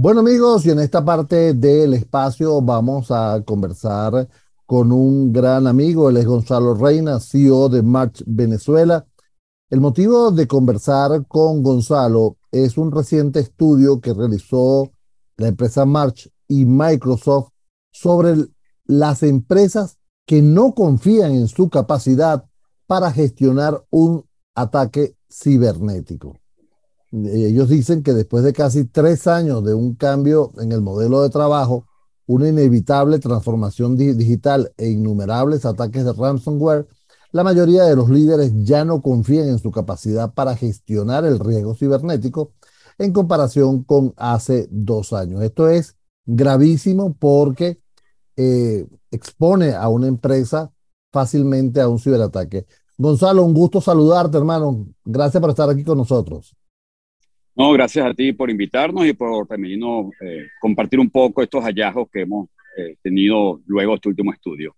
Bueno 0.00 0.20
amigos, 0.20 0.64
y 0.64 0.70
en 0.70 0.78
esta 0.78 1.04
parte 1.04 1.54
del 1.54 1.92
espacio 1.92 2.62
vamos 2.62 3.10
a 3.10 3.42
conversar 3.44 4.28
con 4.64 4.92
un 4.92 5.32
gran 5.32 5.66
amigo, 5.66 6.08
él 6.08 6.18
es 6.18 6.24
Gonzalo 6.24 6.74
Reina, 6.74 7.18
CEO 7.18 7.68
de 7.68 7.82
March 7.82 8.22
Venezuela. 8.24 9.04
El 9.68 9.80
motivo 9.80 10.30
de 10.30 10.46
conversar 10.46 11.26
con 11.26 11.64
Gonzalo 11.64 12.36
es 12.52 12.78
un 12.78 12.92
reciente 12.92 13.40
estudio 13.40 14.00
que 14.00 14.14
realizó 14.14 14.88
la 15.36 15.48
empresa 15.48 15.84
March 15.84 16.30
y 16.46 16.64
Microsoft 16.64 17.48
sobre 17.90 18.36
las 18.84 19.24
empresas 19.24 19.98
que 20.24 20.42
no 20.42 20.76
confían 20.76 21.32
en 21.32 21.48
su 21.48 21.70
capacidad 21.70 22.44
para 22.86 23.10
gestionar 23.10 23.84
un 23.90 24.24
ataque 24.54 25.16
cibernético. 25.28 26.36
Ellos 27.12 27.68
dicen 27.68 28.02
que 28.02 28.12
después 28.12 28.44
de 28.44 28.52
casi 28.52 28.84
tres 28.84 29.26
años 29.26 29.64
de 29.64 29.74
un 29.74 29.94
cambio 29.94 30.52
en 30.58 30.72
el 30.72 30.80
modelo 30.80 31.22
de 31.22 31.30
trabajo, 31.30 31.86
una 32.26 32.48
inevitable 32.48 33.18
transformación 33.18 33.96
digital 33.96 34.72
e 34.76 34.90
innumerables 34.90 35.64
ataques 35.64 36.04
de 36.04 36.12
ransomware, 36.12 36.86
la 37.32 37.44
mayoría 37.44 37.84
de 37.84 37.96
los 37.96 38.10
líderes 38.10 38.52
ya 38.64 38.84
no 38.84 39.00
confían 39.00 39.48
en 39.48 39.58
su 39.58 39.70
capacidad 39.70 40.32
para 40.34 40.56
gestionar 40.56 41.24
el 41.24 41.38
riesgo 41.38 41.74
cibernético 41.74 42.52
en 42.98 43.12
comparación 43.12 43.84
con 43.84 44.12
hace 44.16 44.68
dos 44.70 45.12
años. 45.12 45.42
Esto 45.42 45.68
es 45.68 45.96
gravísimo 46.26 47.14
porque 47.14 47.80
eh, 48.36 48.86
expone 49.10 49.72
a 49.74 49.88
una 49.88 50.08
empresa 50.08 50.70
fácilmente 51.12 51.80
a 51.80 51.88
un 51.88 51.98
ciberataque. 51.98 52.66
Gonzalo, 52.98 53.44
un 53.44 53.54
gusto 53.54 53.80
saludarte, 53.80 54.36
hermano. 54.36 54.88
Gracias 55.04 55.40
por 55.40 55.50
estar 55.50 55.70
aquí 55.70 55.84
con 55.84 55.98
nosotros. 55.98 56.57
No, 57.58 57.72
gracias 57.72 58.06
a 58.06 58.14
ti 58.14 58.32
por 58.32 58.50
invitarnos 58.50 59.04
y 59.04 59.14
por 59.14 59.44
permitirnos 59.48 60.12
eh, 60.20 60.46
compartir 60.60 61.00
un 61.00 61.10
poco 61.10 61.42
estos 61.42 61.64
hallazgos 61.64 62.08
que 62.08 62.20
hemos 62.20 62.48
eh, 62.76 62.94
tenido 63.02 63.60
luego 63.66 63.90
de 63.90 63.96
este 63.96 64.08
último 64.10 64.32
estudio. 64.32 64.76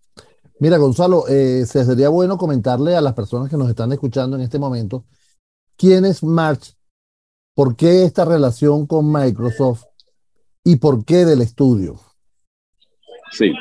Mira, 0.61 0.79
Gonzalo, 0.79 1.29
eh, 1.29 1.67
sería 1.67 2.09
bueno 2.09 2.39
comentarle 2.39 2.97
a 2.97 3.03
las 3.03 3.13
personas 3.13 3.51
que 3.51 3.59
nos 3.59 3.69
están 3.69 3.93
escuchando 3.93 4.37
en 4.37 4.43
este 4.43 4.59
momento 4.59 5.05
quién 5.77 6.07
es 6.07 6.25
March, 6.25 6.75
por 7.55 7.77
qué 7.77 8.05
esta 8.05 8.25
relación 8.25 8.87
con 8.87 9.13
Microsoft 9.13 9.85
y 10.65 10.77
por 10.77 11.05
qué 11.05 11.27
del 11.27 11.43
estudio. 11.43 12.01
Sí, 13.31 13.53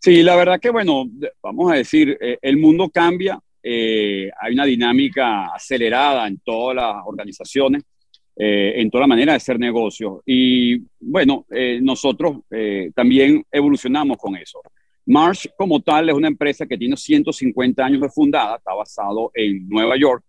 sí, 0.00 0.24
la 0.24 0.34
verdad 0.34 0.58
que 0.58 0.70
bueno, 0.70 1.04
vamos 1.40 1.70
a 1.70 1.76
decir, 1.76 2.18
el 2.20 2.56
mundo 2.56 2.90
cambia, 2.92 3.38
hay 3.62 4.52
una 4.52 4.64
dinámica 4.64 5.54
acelerada 5.54 6.26
en 6.26 6.40
todas 6.40 6.74
las 6.74 6.96
organizaciones 7.06 7.84
eh, 8.40 8.80
en 8.80 8.88
toda 8.88 9.00
la 9.00 9.08
manera 9.08 9.32
de 9.32 9.38
hacer 9.38 9.58
negocios. 9.58 10.20
Y 10.24 10.80
bueno, 11.00 11.44
eh, 11.50 11.80
nosotros 11.82 12.36
eh, 12.52 12.92
también 12.94 13.44
evolucionamos 13.50 14.16
con 14.16 14.36
eso. 14.36 14.60
Marsh 15.06 15.46
como 15.56 15.80
tal 15.80 16.08
es 16.08 16.14
una 16.14 16.28
empresa 16.28 16.64
que 16.64 16.78
tiene 16.78 16.96
150 16.96 17.84
años 17.84 18.00
de 18.00 18.08
fundada, 18.08 18.58
está 18.58 18.74
basado 18.74 19.32
en 19.34 19.68
Nueva 19.68 19.96
York. 19.96 20.22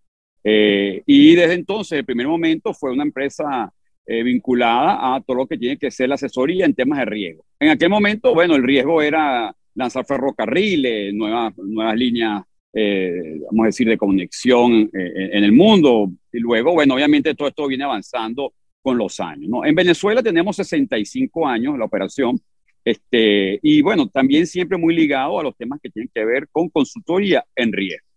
y 0.43 1.35
desde 1.35 1.53
entonces, 1.53 1.99
el 1.99 2.05
primer 2.05 2.27
momento, 2.27 2.73
fue 2.73 2.91
una 2.91 3.03
empresa 3.03 3.71
vinculada 4.07 5.15
a 5.15 5.21
todo 5.21 5.37
lo 5.37 5.47
que 5.47 5.57
tiene 5.57 5.77
que 5.77 5.91
ser 5.91 6.09
la 6.09 6.15
asesoría 6.15 6.65
en 6.65 6.73
temas 6.73 6.99
de 6.99 7.05
riesgo. 7.05 7.45
En 7.59 7.69
aquel 7.69 7.89
momento, 7.89 8.33
bueno, 8.33 8.55
el 8.55 8.63
riesgo 8.63 9.01
era 9.01 9.53
lanzar 9.75 10.05
ferrocarriles, 10.05 11.13
nuevas, 11.13 11.55
nuevas 11.57 11.95
líneas 11.95 12.41
eh, 12.73 13.39
vamos 13.49 13.63
a 13.63 13.67
decir, 13.67 13.87
de 13.87 13.97
conexión 13.97 14.89
eh, 14.93 15.29
en 15.33 15.43
el 15.43 15.51
mundo. 15.51 16.11
Y 16.31 16.39
luego, 16.39 16.73
bueno, 16.73 16.95
obviamente 16.95 17.35
todo 17.35 17.47
esto 17.47 17.67
viene 17.67 17.83
avanzando 17.83 18.53
con 18.81 18.97
los 18.97 19.19
años. 19.19 19.49
¿no? 19.49 19.65
En 19.65 19.75
Venezuela 19.75 20.21
tenemos 20.23 20.55
65 20.55 21.47
años 21.47 21.77
la 21.77 21.85
operación, 21.85 22.39
este, 22.83 23.59
y 23.61 23.81
bueno, 23.81 24.07
también 24.07 24.47
siempre 24.47 24.77
muy 24.77 24.95
ligado 24.95 25.39
a 25.39 25.43
los 25.43 25.55
temas 25.55 25.79
que 25.81 25.89
tienen 25.89 26.09
que 26.13 26.25
ver 26.25 26.47
con 26.49 26.69
consultoría 26.69 27.43
en 27.55 27.73
riesgo. 27.73 28.07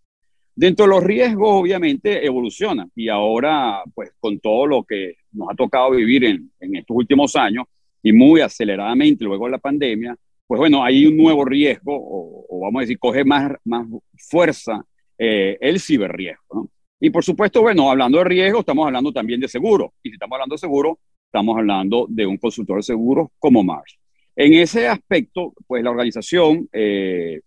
Dentro 0.54 0.84
de 0.84 0.90
los 0.90 1.02
riesgos, 1.02 1.48
obviamente, 1.50 2.24
evoluciona 2.24 2.86
y 2.94 3.08
ahora, 3.08 3.82
pues 3.94 4.12
con 4.20 4.38
todo 4.38 4.66
lo 4.66 4.84
que 4.84 5.16
nos 5.32 5.48
ha 5.50 5.54
tocado 5.54 5.90
vivir 5.92 6.24
en, 6.24 6.50
en 6.60 6.76
estos 6.76 6.94
últimos 6.94 7.34
años 7.36 7.64
y 8.02 8.12
muy 8.12 8.40
aceleradamente 8.42 9.24
luego 9.24 9.46
de 9.46 9.52
la 9.52 9.58
pandemia, 9.58 10.16
pues 10.52 10.58
bueno, 10.58 10.84
hay 10.84 11.06
un 11.06 11.16
nuevo 11.16 11.46
riesgo, 11.46 11.96
o, 11.96 12.60
vamos 12.60 12.80
a 12.80 12.82
decir, 12.82 12.98
coge 12.98 13.24
más, 13.24 13.52
más 13.64 13.86
fuerza 14.18 14.84
eh, 15.16 15.56
el 15.58 15.80
ciberriesgo. 15.80 16.68
Y 17.00 17.08
por 17.08 17.24
supuesto, 17.24 17.62
bueno, 17.62 17.90
hablando 17.90 18.18
de 18.18 18.24
riesgo, 18.24 18.60
estamos 18.60 18.84
hablando 18.84 19.14
también 19.14 19.40
de 19.40 19.48
seguro. 19.48 19.94
Y 20.02 20.10
si 20.10 20.16
estamos 20.16 20.36
hablando 20.36 20.54
de 20.54 20.58
seguro, 20.58 20.98
estamos 21.24 21.56
hablando 21.56 22.06
de 22.06 22.26
un 22.26 22.36
consultor 22.36 22.76
de 22.76 22.82
seguros 22.82 23.28
como 23.38 23.64
Mars. 23.64 23.98
En 24.36 24.52
ese 24.52 24.88
aspecto, 24.88 25.54
pues 25.66 25.82
la 25.82 25.88
organización, 25.88 26.68
eh, 26.70 27.40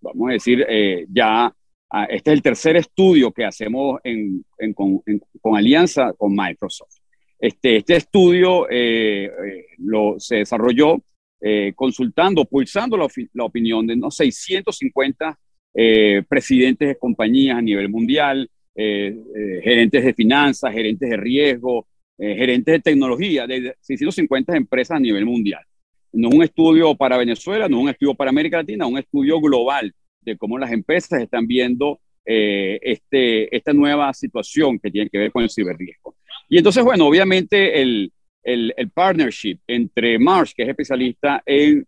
vamos 0.00 0.30
a 0.30 0.32
decir, 0.32 0.66
eh, 0.68 1.06
ya 1.12 1.54
ah, 1.90 2.04
este 2.06 2.30
es 2.32 2.34
el 2.34 2.42
tercer 2.42 2.76
estudio 2.76 3.30
que 3.30 3.44
hacemos 3.44 4.00
con, 4.74 5.56
alianza 5.56 6.12
con 6.14 6.34
Microsoft. 6.34 6.96
Este, 7.38 7.76
este 7.76 7.94
estudio 7.94 8.66
lo, 9.78 10.18
se 10.18 10.38
desarrolló 10.38 11.00
eh, 11.44 11.72
consultando, 11.74 12.44
pulsando 12.44 12.96
la, 12.96 13.08
opinión 13.44 13.84
de 13.84 13.96
no 13.96 14.12
650 14.12 15.36
eh, 15.74 16.22
presidentes 16.28 16.86
de 16.86 16.96
compañías 16.96 17.58
a 17.58 17.60
nivel 17.60 17.88
mundial, 17.88 18.48
eh, 18.76 19.12
gerentes 19.64 20.04
de 20.04 20.14
finanzas, 20.14 20.72
gerentes 20.72 21.10
de 21.10 21.16
riesgo, 21.16 21.88
gerentes 22.16 22.72
de 22.74 22.78
tecnología, 22.78 23.48
de 23.48 23.74
650 23.80 24.56
empresas 24.56 24.98
a 24.98 25.00
nivel 25.00 25.26
mundial. 25.26 25.64
No 26.12 26.28
un 26.28 26.44
estudio 26.44 26.94
para 26.94 27.16
Venezuela, 27.16 27.68
no 27.68 27.80
un 27.80 27.88
estudio 27.88 28.14
para 28.14 28.30
América 28.30 28.58
Latina, 28.58 28.86
un 28.86 28.98
estudio 28.98 29.40
global 29.40 29.92
de 30.20 30.36
cómo 30.36 30.58
las 30.58 30.70
empresas 30.70 31.20
están 31.20 31.48
viendo 31.48 31.98
este, 32.24 33.56
esta 33.56 33.72
nueva 33.72 34.14
situación 34.14 34.78
que 34.78 34.92
tiene 34.92 35.10
que 35.10 35.18
ver 35.18 35.32
con 35.32 35.42
el 35.42 35.50
ciberriesgo. 35.50 36.14
Y 36.48 36.58
entonces, 36.58 36.84
bueno, 36.84 37.08
obviamente 37.08 37.82
el, 37.82 38.12
el, 38.42 38.74
partnership 38.94 39.58
entre 39.66 40.18
Marsh, 40.18 40.52
que 40.54 40.62
es 40.62 40.68
especialista 40.68 41.42
en 41.46 41.86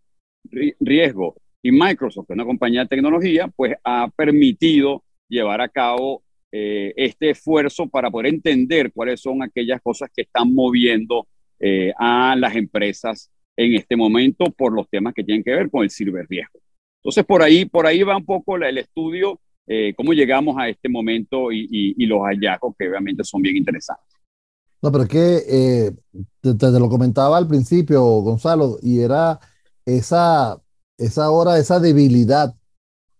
riesgo, 0.79 1.35
y 1.61 1.71
Microsoft, 1.71 2.27
que 2.27 2.33
es 2.33 2.35
una 2.35 2.45
compañía 2.45 2.81
de 2.81 2.87
tecnología, 2.87 3.47
pues 3.47 3.73
ha 3.83 4.07
permitido 4.15 5.03
llevar 5.27 5.61
a 5.61 5.69
cabo 5.69 6.23
eh, 6.51 6.93
este 6.95 7.31
esfuerzo 7.31 7.87
para 7.87 8.11
poder 8.11 8.27
entender 8.27 8.91
cuáles 8.93 9.19
son 9.19 9.41
aquellas 9.41 9.81
cosas 9.81 10.09
que 10.15 10.21
están 10.21 10.53
moviendo 10.53 11.27
eh, 11.59 11.91
a 11.97 12.35
las 12.37 12.55
empresas 12.55 13.31
en 13.57 13.73
este 13.73 13.95
momento 13.95 14.45
por 14.45 14.73
los 14.73 14.87
temas 14.89 15.13
que 15.13 15.23
tienen 15.23 15.43
que 15.43 15.55
ver 15.55 15.69
con 15.71 15.83
el 15.83 15.89
ciberriesgo. 15.89 16.59
Entonces, 16.97 17.25
por 17.25 17.41
ahí, 17.41 17.65
por 17.65 17.87
ahí 17.87 18.03
va 18.03 18.17
un 18.17 18.25
poco 18.25 18.57
el 18.57 18.77
estudio, 18.77 19.39
eh, 19.65 19.93
cómo 19.97 20.13
llegamos 20.13 20.55
a 20.59 20.69
este 20.69 20.87
momento 20.87 21.51
y, 21.51 21.95
y 21.97 22.05
los 22.05 22.21
hallazgos 22.21 22.75
que 22.77 22.87
obviamente 22.87 23.23
son 23.23 23.41
bien 23.41 23.57
interesantes. 23.57 24.14
No, 24.85 24.91
pero 24.91 25.05
es 25.05 25.09
que 25.09 25.43
eh, 25.47 25.95
te, 26.41 26.79
lo 26.79 26.89
comentaba 26.89 27.37
al 27.37 27.47
principio, 27.47 28.03
Gonzalo, 28.21 28.77
y 28.83 28.99
era 28.99 29.39
esa, 29.83 30.61
esa 30.99 31.31
hora, 31.31 31.57
esa 31.57 31.79
debilidad, 31.79 32.55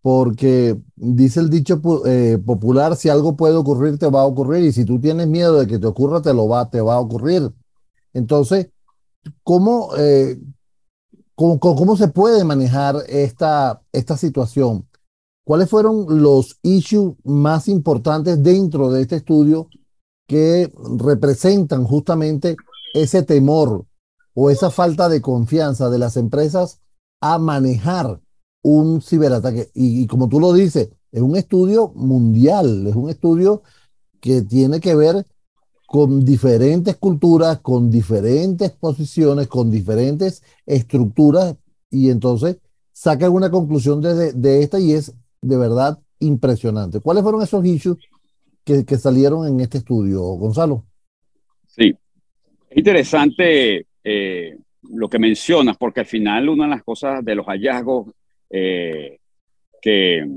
porque 0.03 0.79
dice 0.95 1.39
el 1.39 1.49
dicho 1.49 1.81
eh, 2.05 2.37
popular, 2.45 2.95
si 2.95 3.09
algo 3.09 3.35
puede 3.35 3.55
ocurrir, 3.55 3.97
te 3.97 4.07
va 4.07 4.21
a 4.21 4.25
ocurrir, 4.25 4.63
y 4.63 4.73
si 4.73 4.85
tú 4.85 5.01
tienes 5.01 5.27
miedo 5.27 5.59
de 5.59 5.65
que 5.65 5.79
te 5.79 5.87
ocurra, 5.87 6.21
te 6.21 6.35
lo 6.35 6.47
va, 6.47 6.69
te 6.69 6.81
va 6.81 6.93
a 6.93 6.99
ocurrir. 6.99 7.51
Entonces, 8.13 8.69
¿cómo, 9.41 9.89
eh, 9.97 10.39
cómo, 11.33 11.59
cómo, 11.59 11.97
se 11.97 12.09
puede 12.09 12.43
manejar 12.43 12.97
esta, 13.09 13.81
esta 13.91 14.17
situación? 14.17 14.87
¿Cuáles 15.43 15.67
fueron 15.67 16.21
los 16.21 16.59
issues 16.61 17.15
más 17.23 17.67
importantes 17.69 18.43
dentro 18.43 18.91
de 18.91 19.01
este 19.01 19.15
estudio 19.15 19.67
que 20.27 20.71
representan 20.97 21.83
justamente 21.83 22.55
ese 22.93 23.23
temor 23.23 23.85
o 24.33 24.49
esa 24.49 24.69
falta 24.69 25.09
de 25.09 25.21
confianza 25.21 25.89
de 25.89 25.99
las 25.99 26.17
empresas 26.17 26.79
a 27.21 27.37
manejar 27.37 28.19
un 28.61 29.01
ciberataque. 29.01 29.69
Y, 29.73 30.07
como 30.07 30.27
tú 30.27 30.39
lo 30.39 30.53
dices, 30.53 30.89
es 31.11 31.21
un 31.21 31.35
estudio 31.35 31.91
mundial, 31.95 32.87
es 32.87 32.95
un 32.95 33.09
estudio 33.09 33.61
que 34.19 34.41
tiene 34.41 34.79
que 34.79 34.95
ver 34.95 35.25
con 35.87 36.25
diferentes 36.25 36.95
culturas, 36.97 37.59
con 37.59 37.91
diferentes 37.91 38.71
posiciones, 38.71 39.47
con 39.47 39.69
diferentes 39.69 40.41
estructuras, 40.65 41.55
y 41.91 42.09
entonces 42.09 42.57
saca 42.91 43.29
una 43.29 43.51
conclusión 43.51 44.01
de, 44.01 44.33
de 44.33 44.63
esta 44.63 44.79
y 44.79 44.93
es 44.93 45.13
de 45.41 45.57
verdad 45.57 45.99
impresionante. 46.19 46.99
¿Cuáles 46.99 47.23
fueron 47.23 47.43
esos 47.43 47.63
issues 47.65 47.97
que, 48.65 48.97
salieron 48.97 49.47
en 49.47 49.59
este 49.59 49.77
estudio, 49.77 50.21
Gonzalo. 50.21 50.85
Sí, 51.67 51.93
es 52.69 52.77
interesante 52.77 53.85
eh, 54.03 54.57
lo 54.89 55.07
que 55.07 55.19
mencionas, 55.19 55.77
porque 55.77 55.99
al 55.99 56.05
final 56.07 56.49
una 56.49 56.63
de 56.63 56.71
las 56.71 56.83
cosas 56.83 57.23
de 57.23 57.35
los 57.35 57.45
hallazgos 57.45 58.11
eh, 58.49 59.19
que, 59.79 60.27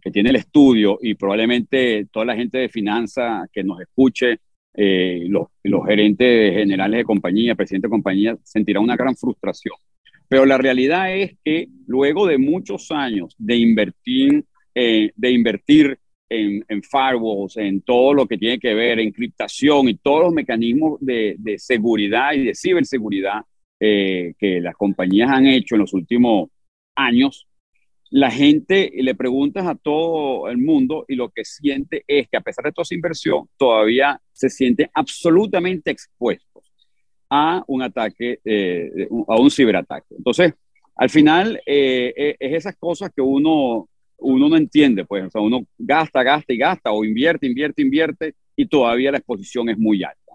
que, 0.00 0.10
tiene 0.10 0.30
el 0.30 0.36
estudio 0.36 0.98
y 1.02 1.14
probablemente 1.14 2.06
toda 2.10 2.24
la 2.24 2.36
gente 2.36 2.58
de 2.58 2.68
finanzas 2.70 3.48
que 3.52 3.62
nos 3.62 3.80
escuche 3.80 4.38
los, 4.76 5.48
los, 5.62 5.86
gerentes 5.86 6.54
generales 6.54 6.98
de 6.98 7.04
compañía, 7.04 7.54
presidentes 7.54 7.88
de 7.88 7.94
compañía, 7.94 8.36
sentirán 8.42 8.82
una 8.82 8.96
gran 8.96 9.14
frustración. 9.14 9.76
Pero 10.26 10.46
la 10.46 10.58
realidad 10.58 11.14
es 11.14 11.36
que 11.44 11.68
luego 11.86 12.26
de 12.26 12.38
muchos 12.38 12.90
años 12.90 13.34
de 13.38 13.56
invertir, 13.56 14.44
de 14.74 15.30
invertir 15.30 15.98
en, 16.40 16.64
en, 16.68 16.82
firewalls, 16.82 17.56
en 17.56 17.80
todo 17.82 18.14
lo 18.14 18.26
que 18.26 18.38
tiene 18.38 18.58
que 18.58 18.74
ver, 18.74 18.98
encriptación 18.98 19.88
y 19.88 19.94
todos 19.94 20.24
los 20.24 20.32
mecanismos 20.32 20.98
de, 21.00 21.36
de 21.38 21.58
seguridad 21.58 22.32
y 22.32 22.44
de 22.44 22.54
ciberseguridad 22.54 23.42
eh, 23.80 24.34
que 24.38 24.60
las 24.60 24.74
compañías 24.76 25.30
han 25.30 25.46
hecho 25.46 25.74
en 25.74 25.82
los 25.82 25.92
últimos 25.92 26.48
años, 26.94 27.46
la 28.08 28.30
gente 28.30 28.90
le 28.94 29.14
preguntas 29.14 29.66
a 29.66 29.74
todo 29.74 30.48
el 30.48 30.58
mundo 30.58 31.04
y 31.08 31.16
lo 31.16 31.30
que 31.30 31.44
siente 31.44 32.04
es 32.06 32.28
que 32.28 32.36
a 32.36 32.40
pesar 32.40 32.64
de 32.64 32.72
toda 32.72 32.84
esa 32.84 32.94
inversión, 32.94 33.48
todavía 33.56 34.20
se 34.32 34.48
siente 34.48 34.88
absolutamente 34.94 35.90
expuestos 35.90 36.72
a 37.28 37.64
un 37.66 37.82
ataque, 37.82 38.38
eh, 38.44 39.08
a 39.28 39.40
un 39.40 39.50
ciberataque. 39.50 40.14
Entonces, 40.16 40.54
al 40.94 41.10
final, 41.10 41.60
eh, 41.66 42.36
es 42.38 42.52
esas 42.52 42.76
cosas 42.76 43.10
que 43.14 43.20
uno 43.20 43.88
uno 44.18 44.48
no 44.48 44.56
entiende, 44.56 45.04
pues, 45.04 45.24
o 45.24 45.30
sea, 45.30 45.40
uno 45.40 45.66
gasta, 45.78 46.22
gasta 46.22 46.52
y 46.52 46.58
gasta, 46.58 46.92
o 46.92 47.04
invierte, 47.04 47.46
invierte, 47.46 47.82
invierte, 47.82 48.34
y 48.56 48.66
todavía 48.66 49.10
la 49.10 49.18
exposición 49.18 49.68
es 49.68 49.78
muy 49.78 50.02
alta. 50.02 50.32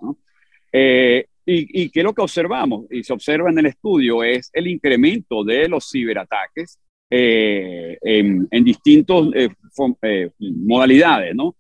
Eh, 0.72 1.26
y, 1.46 1.84
y 1.84 1.90
qué 1.90 2.02
es 2.02 2.04
lo 2.04 2.14
que 2.14 2.22
observamos, 2.22 2.86
y 2.92 3.04
se 3.04 3.14
observa 3.14 3.50
en 3.50 3.60
el 3.60 3.66
estudio, 3.68 4.24
es 4.24 4.50
el 4.54 4.68
incremento 4.68 5.44
de 5.44 5.68
los 5.68 5.90
ciberataques 5.90 6.80
eh, 7.12 7.98
en, 8.02 8.48
en, 8.52 8.64
distintos 8.64 9.32
eh, 9.34 10.30
modalidades, 10.40 11.34
¿no? 11.34 11.56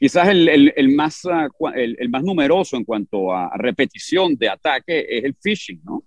Quizás 0.00 0.28
el, 0.28 0.72
el, 0.74 0.88
más, 0.94 1.22
ah, 1.26 1.48
el, 1.74 2.08
más 2.08 2.22
numeroso 2.22 2.76
en 2.78 2.84
cuanto 2.84 3.30
a 3.30 3.50
repetición 3.58 4.36
de 4.36 4.48
ataque 4.48 5.06
es 5.08 5.24
el 5.24 5.34
phishing, 5.34 5.82
¿no? 5.84 6.04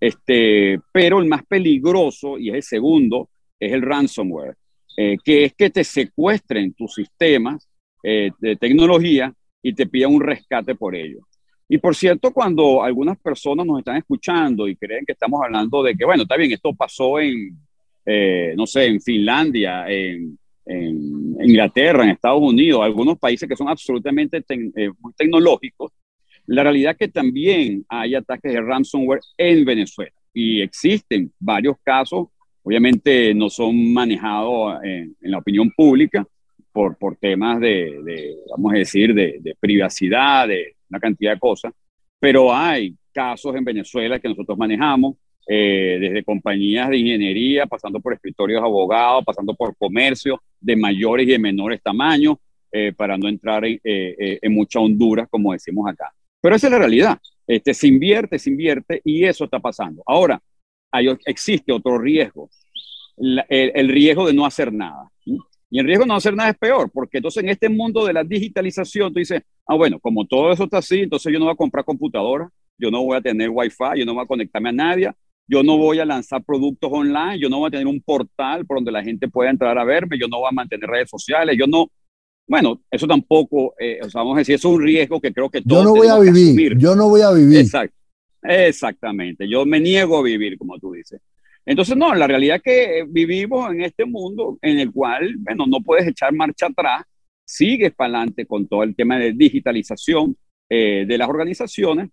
Este, 0.00 0.80
pero 0.92 1.20
el 1.20 1.28
más 1.28 1.44
peligroso, 1.46 2.36
y 2.36 2.48
es 2.48 2.56
el 2.56 2.62
segundo, 2.64 3.30
es 3.60 3.72
el 3.72 3.82
ransomware. 3.82 4.56
Eh, 4.96 5.16
que 5.24 5.44
es 5.44 5.54
que 5.54 5.70
te 5.70 5.84
secuestren 5.84 6.74
tus 6.74 6.94
sistemas 6.94 7.66
eh, 8.02 8.30
de 8.38 8.56
tecnología 8.56 9.32
y 9.62 9.72
te 9.72 9.86
pidan 9.86 10.14
un 10.14 10.20
rescate 10.20 10.74
por 10.74 10.94
ello. 10.94 11.20
Y 11.68 11.78
por 11.78 11.96
cierto, 11.96 12.32
cuando 12.32 12.82
algunas 12.82 13.18
personas 13.18 13.64
nos 13.64 13.78
están 13.78 13.96
escuchando 13.96 14.68
y 14.68 14.76
creen 14.76 15.04
que 15.06 15.12
estamos 15.12 15.40
hablando 15.42 15.82
de 15.82 15.94
que, 15.94 16.04
bueno, 16.04 16.24
está 16.24 16.36
bien, 16.36 16.52
esto 16.52 16.74
pasó 16.74 17.18
en, 17.18 17.56
eh, 18.04 18.52
no 18.56 18.66
sé, 18.66 18.86
en 18.86 19.00
Finlandia, 19.00 19.86
en, 19.88 20.38
Inglaterra, 20.64 22.04
en 22.04 22.10
Estados 22.10 22.40
Unidos, 22.40 22.82
algunos 22.82 23.18
países 23.18 23.48
que 23.48 23.56
son 23.56 23.68
absolutamente 23.68 24.44
muy 25.00 25.12
tecnológicos, 25.16 25.90
la 26.46 26.62
realidad 26.62 26.92
es 26.92 26.98
que 26.98 27.08
también 27.08 27.84
hay 27.88 28.14
ataques 28.14 28.52
de 28.52 28.60
ransomware 28.60 29.20
en 29.36 29.64
Venezuela 29.64 30.12
y 30.32 30.60
existen 30.60 31.32
varios 31.40 31.76
casos 31.82 32.28
obviamente 32.62 33.34
no 33.34 33.50
son 33.50 33.92
manejados 33.92 34.82
en, 34.82 35.16
la 35.20 35.38
opinión 35.38 35.70
pública 35.70 36.26
por, 36.72 36.96
por 36.96 37.16
temas 37.16 37.60
de, 37.60 38.36
vamos 38.50 38.72
a 38.72 38.78
decir, 38.78 39.14
de, 39.14 39.56
privacidad, 39.58 40.48
de 40.48 40.76
una 40.88 41.00
cantidad 41.00 41.34
de 41.34 41.38
cosas, 41.38 41.72
pero 42.18 42.54
hay 42.54 42.94
casos 43.12 43.54
en 43.56 43.64
Venezuela 43.64 44.18
que 44.18 44.28
nosotros 44.28 44.56
manejamos, 44.56 45.16
eh, 45.46 45.98
desde 46.00 46.22
compañías 46.22 46.88
de 46.88 46.98
ingeniería, 46.98 47.66
pasando 47.66 48.00
por 48.00 48.14
escritorios 48.14 48.62
de 48.62 48.66
abogados, 48.66 49.24
pasando 49.24 49.54
por 49.54 49.76
comercio 49.76 50.40
de 50.60 50.76
mayores 50.76 51.26
y 51.26 51.32
de 51.32 51.38
menores 51.38 51.82
tamaños, 51.82 52.36
eh, 52.70 52.92
para 52.96 53.18
no 53.18 53.28
entrar 53.28 53.64
en, 53.64 53.78
eh, 53.84 54.38
en 54.40 54.54
mucha 54.54 54.78
Honduras, 54.80 55.28
como 55.28 55.52
decimos 55.52 55.90
acá. 55.90 56.10
Pero 56.40 56.56
esa 56.56 56.68
es 56.68 56.70
la 56.70 56.78
realidad. 56.78 57.18
Este, 57.46 57.74
se 57.74 57.86
invierte, 57.86 58.38
se 58.38 58.50
invierte 58.50 59.00
y 59.04 59.24
eso 59.24 59.44
está 59.44 59.58
pasando. 59.58 60.02
Ahora, 60.06 60.40
hay, 60.92 61.08
existe 61.26 61.72
otro 61.72 61.98
riesgo, 61.98 62.50
el, 63.16 63.88
riesgo 63.88 64.26
de 64.26 64.34
no 64.34 64.46
hacer 64.46 64.72
nada. 64.72 65.10
Y 65.24 65.78
el 65.78 65.86
riesgo 65.86 66.04
de 66.04 66.08
no 66.08 66.16
hacer 66.16 66.34
nada 66.34 66.50
es 66.50 66.58
peor, 66.58 66.90
porque 66.92 67.16
entonces 67.16 67.42
en 67.42 67.48
este 67.48 67.68
mundo 67.68 68.04
de 68.04 68.12
la 68.12 68.22
digitalización 68.22 69.12
tú 69.12 69.18
dices, 69.18 69.42
ah, 69.66 69.74
bueno, 69.74 69.98
como 69.98 70.26
todo 70.26 70.52
eso 70.52 70.64
está 70.64 70.78
así, 70.78 71.00
entonces 71.00 71.32
yo 71.32 71.38
no 71.38 71.46
voy 71.46 71.54
a 71.54 71.56
comprar 71.56 71.84
computadora, 71.84 72.48
yo 72.78 72.90
no 72.90 73.02
voy 73.02 73.16
a 73.16 73.22
tener 73.22 73.48
wifi, 73.50 73.98
yo 73.98 74.04
no 74.04 74.14
voy 74.14 74.24
a 74.24 74.26
conectarme 74.26 74.68
a 74.68 74.72
nadie, 74.72 75.10
yo 75.48 75.62
no 75.62 75.78
voy 75.78 75.98
a 75.98 76.04
lanzar 76.04 76.42
productos 76.44 76.90
online, 76.92 77.38
yo 77.38 77.48
no 77.48 77.58
voy 77.58 77.68
a 77.68 77.70
tener 77.70 77.86
un 77.86 78.00
portal 78.02 78.66
por 78.66 78.78
donde 78.78 78.92
la 78.92 79.02
gente 79.02 79.28
pueda 79.28 79.50
entrar 79.50 79.78
a 79.78 79.84
verme, 79.84 80.18
yo 80.18 80.28
no 80.28 80.40
voy 80.40 80.48
a 80.50 80.54
mantener 80.54 80.88
redes 80.88 81.08
sociales, 81.10 81.56
yo 81.58 81.66
no, 81.66 81.90
bueno, 82.46 82.82
eso 82.90 83.06
tampoco, 83.06 83.74
eh, 83.78 83.98
o 84.02 84.10
sea, 84.10 84.20
vamos 84.20 84.36
a 84.36 84.38
decir, 84.40 84.56
eso 84.56 84.68
es 84.68 84.74
un 84.74 84.82
riesgo 84.82 85.20
que 85.20 85.32
creo 85.32 85.48
que 85.48 85.62
todos 85.62 85.84
Yo 85.84 85.84
no 85.84 85.94
voy 85.94 86.08
a 86.08 86.18
vivir, 86.18 86.76
yo 86.76 86.94
no 86.94 87.08
voy 87.08 87.22
a 87.22 87.30
vivir. 87.30 87.60
Exacto. 87.60 87.96
Exactamente, 88.42 89.48
yo 89.48 89.64
me 89.64 89.80
niego 89.80 90.18
a 90.18 90.22
vivir, 90.22 90.58
como 90.58 90.78
tú 90.78 90.92
dices. 90.92 91.20
Entonces, 91.64 91.96
no, 91.96 92.12
la 92.14 92.26
realidad 92.26 92.56
es 92.56 92.62
que 92.62 93.04
vivimos 93.08 93.70
en 93.72 93.82
este 93.82 94.04
mundo 94.04 94.58
en 94.60 94.80
el 94.80 94.92
cual, 94.92 95.36
bueno, 95.38 95.64
no 95.66 95.80
puedes 95.80 96.06
echar 96.08 96.32
marcha 96.32 96.66
atrás, 96.66 97.04
sigues 97.44 97.94
para 97.94 98.18
adelante 98.18 98.46
con 98.46 98.66
todo 98.66 98.82
el 98.82 98.96
tema 98.96 99.18
de 99.18 99.32
digitalización 99.32 100.36
eh, 100.68 101.04
de 101.06 101.18
las 101.18 101.28
organizaciones 101.28 102.10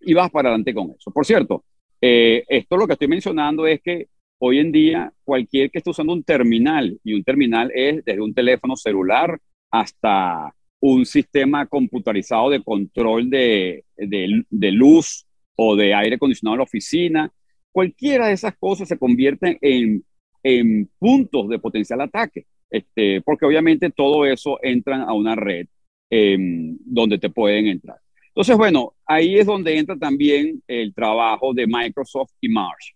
y 0.00 0.14
vas 0.14 0.30
para 0.30 0.50
adelante 0.50 0.72
con 0.72 0.94
eso. 0.96 1.10
Por 1.10 1.26
cierto, 1.26 1.64
eh, 2.00 2.44
esto 2.48 2.76
lo 2.76 2.86
que 2.86 2.92
estoy 2.92 3.08
mencionando 3.08 3.66
es 3.66 3.80
que 3.82 4.08
hoy 4.38 4.58
en 4.58 4.70
día 4.70 5.12
cualquier 5.24 5.70
que 5.70 5.78
esté 5.78 5.90
usando 5.90 6.12
un 6.12 6.22
terminal, 6.22 6.98
y 7.02 7.14
un 7.14 7.24
terminal 7.24 7.72
es 7.74 8.04
desde 8.04 8.20
un 8.20 8.32
teléfono 8.32 8.76
celular 8.76 9.38
hasta 9.70 10.54
un 10.80 11.04
sistema 11.04 11.66
computarizado 11.66 12.50
de 12.50 12.62
control 12.62 13.28
de, 13.28 13.84
de, 13.96 14.44
de 14.48 14.72
luz 14.72 15.26
o 15.62 15.76
de 15.76 15.92
aire 15.92 16.16
acondicionado 16.16 16.54
en 16.54 16.58
la 16.60 16.64
oficina, 16.64 17.30
cualquiera 17.70 18.28
de 18.28 18.32
esas 18.32 18.56
cosas 18.56 18.88
se 18.88 18.96
convierten 18.96 19.58
en, 19.60 20.02
en 20.42 20.88
puntos 20.98 21.50
de 21.50 21.58
potencial 21.58 22.00
ataque, 22.00 22.46
este, 22.70 23.20
porque 23.20 23.44
obviamente 23.44 23.90
todo 23.90 24.24
eso 24.24 24.58
entra 24.62 25.02
a 25.02 25.12
una 25.12 25.34
red 25.34 25.66
em, 26.08 26.78
donde 26.80 27.18
te 27.18 27.28
pueden 27.28 27.66
entrar. 27.66 27.98
Entonces, 28.28 28.56
bueno, 28.56 28.94
ahí 29.04 29.36
es 29.36 29.44
donde 29.44 29.76
entra 29.76 29.98
también 29.98 30.62
el 30.66 30.94
trabajo 30.94 31.52
de 31.52 31.66
Microsoft 31.66 32.32
y 32.40 32.48
Marsh, 32.48 32.92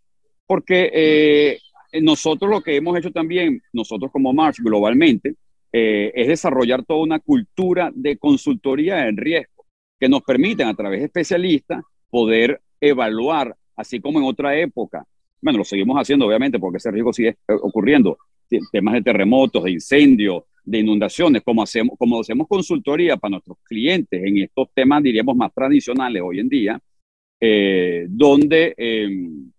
porque 0.46 0.90
eh, 0.90 1.58
nosotros 2.00 2.50
lo 2.50 2.62
que 2.62 2.76
hemos 2.76 2.96
hecho 2.96 3.10
también, 3.10 3.60
nosotros 3.74 4.10
como 4.10 4.32
Marsh 4.32 4.60
globalmente, 4.60 5.34
eh, 5.70 6.12
es 6.14 6.28
desarrollar 6.28 6.82
toda 6.82 7.02
una 7.02 7.18
cultura 7.18 7.92
de 7.94 8.16
consultoría 8.16 9.06
en 9.06 9.18
riesgo 9.18 9.66
que 10.00 10.08
nos 10.08 10.22
permiten 10.22 10.66
a 10.66 10.74
través 10.74 11.00
de 11.00 11.06
especialistas 11.06 11.84
poder 12.14 12.60
evaluar 12.80 13.56
así 13.74 13.98
como 13.98 14.20
en 14.20 14.24
otra 14.24 14.56
época. 14.56 15.04
Bueno, 15.42 15.58
lo 15.58 15.64
seguimos 15.64 15.96
haciendo, 15.96 16.28
obviamente, 16.28 16.60
porque 16.60 16.76
ese 16.76 16.92
riesgo 16.92 17.12
sigue 17.12 17.38
ocurriendo. 17.48 18.18
Temas 18.70 18.94
de 18.94 19.02
terremotos, 19.02 19.64
de 19.64 19.72
incendios, 19.72 20.44
de 20.64 20.78
inundaciones, 20.78 21.42
como 21.42 21.64
hacemos, 21.64 21.98
como 21.98 22.20
hacemos 22.20 22.46
consultoría 22.46 23.16
para 23.16 23.32
nuestros 23.32 23.58
clientes 23.64 24.22
en 24.22 24.38
estos 24.38 24.68
temas, 24.72 25.02
diríamos, 25.02 25.34
más 25.34 25.52
tradicionales 25.52 26.22
hoy 26.24 26.38
en 26.38 26.48
día, 26.48 26.80
eh, 27.40 28.06
donde, 28.08 28.74
em, 28.76 29.50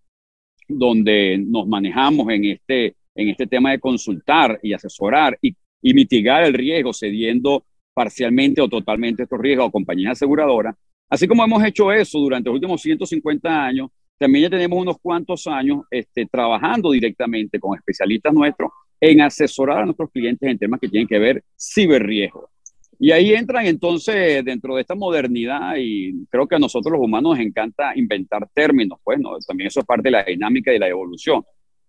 donde 0.65 1.37
nos 1.37 1.67
manejamos 1.67 2.29
en 2.29 2.45
este, 2.45 2.95
en 3.15 3.27
este 3.27 3.47
tema 3.47 3.71
de 3.71 3.79
consultar 3.79 4.61
y 4.63 4.71
asesorar 4.71 5.37
y, 5.41 5.53
y 5.81 5.93
mitigar 5.93 6.45
el 6.45 6.53
riesgo, 6.53 6.93
cediendo 6.93 7.65
parcialmente 7.93 8.61
o 8.61 8.69
totalmente 8.69 9.23
estos 9.23 9.41
riesgos 9.41 9.67
a 9.67 9.71
compañías 9.71 10.13
aseguradoras. 10.13 10.73
Así 11.09 11.27
como 11.27 11.43
hemos 11.43 11.63
hecho 11.63 11.91
eso 11.91 12.19
durante 12.19 12.49
los 12.49 12.55
últimos 12.55 12.81
150 12.81 13.65
años, 13.65 13.89
también 14.17 14.43
ya 14.43 14.49
tenemos 14.49 14.79
unos 14.79 14.97
cuantos 15.01 15.45
años 15.47 15.83
este, 15.91 16.25
trabajando 16.25 16.91
directamente 16.91 17.59
con 17.59 17.77
especialistas 17.77 18.33
nuestros 18.33 18.71
en 18.99 19.21
asesorar 19.21 19.79
a 19.79 19.85
nuestros 19.85 20.09
clientes 20.09 20.49
en 20.49 20.57
temas 20.57 20.79
que 20.79 20.87
tienen 20.87 21.07
que 21.07 21.19
ver 21.19 21.43
ciberriesgo. 21.59 22.49
Y 22.97 23.11
ahí 23.11 23.33
entran 23.33 23.65
entonces 23.65 24.43
dentro 24.45 24.75
de 24.75 24.81
esta 24.81 24.95
modernidad 24.95 25.75
y 25.77 26.25
creo 26.29 26.47
que 26.47 26.55
a 26.55 26.59
nosotros 26.59 26.93
los 26.93 27.01
humanos 27.01 27.37
nos 27.37 27.45
encanta 27.45 27.91
inventar 27.95 28.47
términos, 28.53 28.99
pues 29.03 29.19
¿no? 29.19 29.37
también 29.45 29.67
eso 29.67 29.81
es 29.81 29.85
parte 29.85 30.03
de 30.03 30.11
la 30.11 30.23
dinámica 30.23 30.71
y 30.71 30.75
de 30.75 30.79
la 30.79 30.87
evolución. 30.87 31.43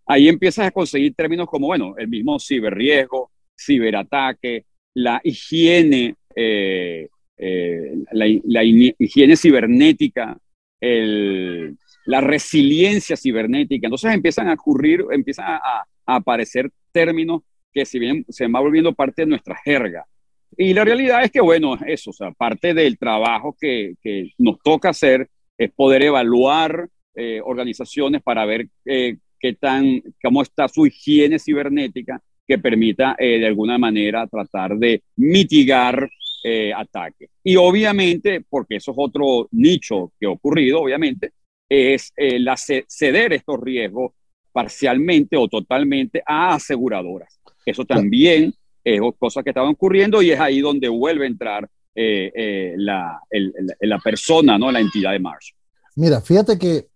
Ahí 0.05 0.29
empiezas 0.29 0.67
a 0.67 0.71
conseguir 0.73 1.15
términos 1.15 1.47
como, 1.47 1.69
bueno, 1.69 1.95
el 1.97 2.09
mismo 2.09 2.39
ciberriesgo, 2.41 3.31
ciberataque, 3.57 4.67
la 4.95 5.21
higiene, 5.23 6.17
eh, 6.35 7.09
eh, 7.39 7.93
la, 8.13 8.65
higiene 8.65 9.37
cibernética, 9.37 10.39
la 10.81 12.21
resiliencia 12.21 13.17
cibernética. 13.17 13.87
Entonces 13.87 14.13
empiezan 14.13 14.49
a 14.49 14.55
ocurrir, 14.55 15.05
empiezan 15.11 15.47
a, 15.49 15.85
aparecer 16.09 16.71
términos 16.93 17.43
que 17.73 17.85
si 17.85 17.99
bien 17.99 18.25
se 18.29 18.47
van 18.47 18.63
volviendo 18.63 18.93
parte 18.95 19.23
de 19.23 19.27
nuestra 19.27 19.57
jerga. 19.65 20.07
Y 20.57 20.73
la 20.73 20.85
realidad 20.85 21.25
es 21.25 21.33
que, 21.33 21.41
bueno, 21.41 21.77
eso, 21.85 22.11
o 22.11 22.13
sea, 22.13 22.31
parte 22.31 22.73
del 22.73 22.97
trabajo 22.97 23.57
que, 23.61 23.95
que 24.01 24.31
nos 24.39 24.61
toca 24.63 24.91
hacer 24.91 25.29
es 25.59 25.73
poder 25.73 26.03
evaluar 26.03 26.89
eh, 27.19 27.41
organizaciones 27.43 28.23
para 28.23 28.45
ver 28.45 28.69
eh, 28.85 29.17
qué 29.41 29.55
tan, 29.55 30.03
cómo 30.23 30.43
está 30.43 30.69
su 30.69 30.87
higiene 30.87 31.39
cibernética 31.39 32.21
que 32.47 32.59
permita 32.59 33.17
eh, 33.19 33.39
de 33.39 33.47
alguna 33.47 33.79
manera 33.79 34.27
tratar 34.27 34.77
de 34.77 35.03
mitigar 35.17 36.11
eh, 36.49 36.73
ataque. 36.73 37.31
Y 37.43 37.57
obviamente, 37.57 38.41
porque 38.49 38.77
eso 38.77 38.93
es 38.93 38.97
otro 39.01 39.49
nicho 39.51 40.13
que 40.17 40.27
ha 40.27 40.31
ocurrido, 40.31 40.81
obviamente, 40.81 41.33
es 41.69 42.13
eh, 42.17 42.39
la 42.39 42.55
ceder 42.57 43.33
estos 43.33 43.59
riesgos 43.59 44.13
parcialmente 44.53 45.37
o 45.37 45.49
totalmente 45.49 46.23
a 46.25 46.55
aseguradoras. 46.55 47.41
Eso 47.65 47.85
también 47.85 48.55
es 48.85 49.01
cosa 49.19 49.43
que 49.43 49.51
estaban 49.51 49.73
ocurriendo 49.73 50.23
y 50.23 50.31
es 50.31 50.39
ahí 50.39 50.61
donde 50.61 50.89
vuelve 50.89 51.25
a 51.25 51.29
entrar 51.29 51.69
eh, 51.97 52.75
la, 52.77 53.19
la, 53.81 53.99
persona, 53.99 54.57
¿no? 54.57 54.71
la 54.71 54.79
entidad 54.79 55.11
de 55.11 55.19
Marsh. 55.19 55.51
Mira, 55.97 56.21
fíjate 56.21 56.57
que 56.57 56.87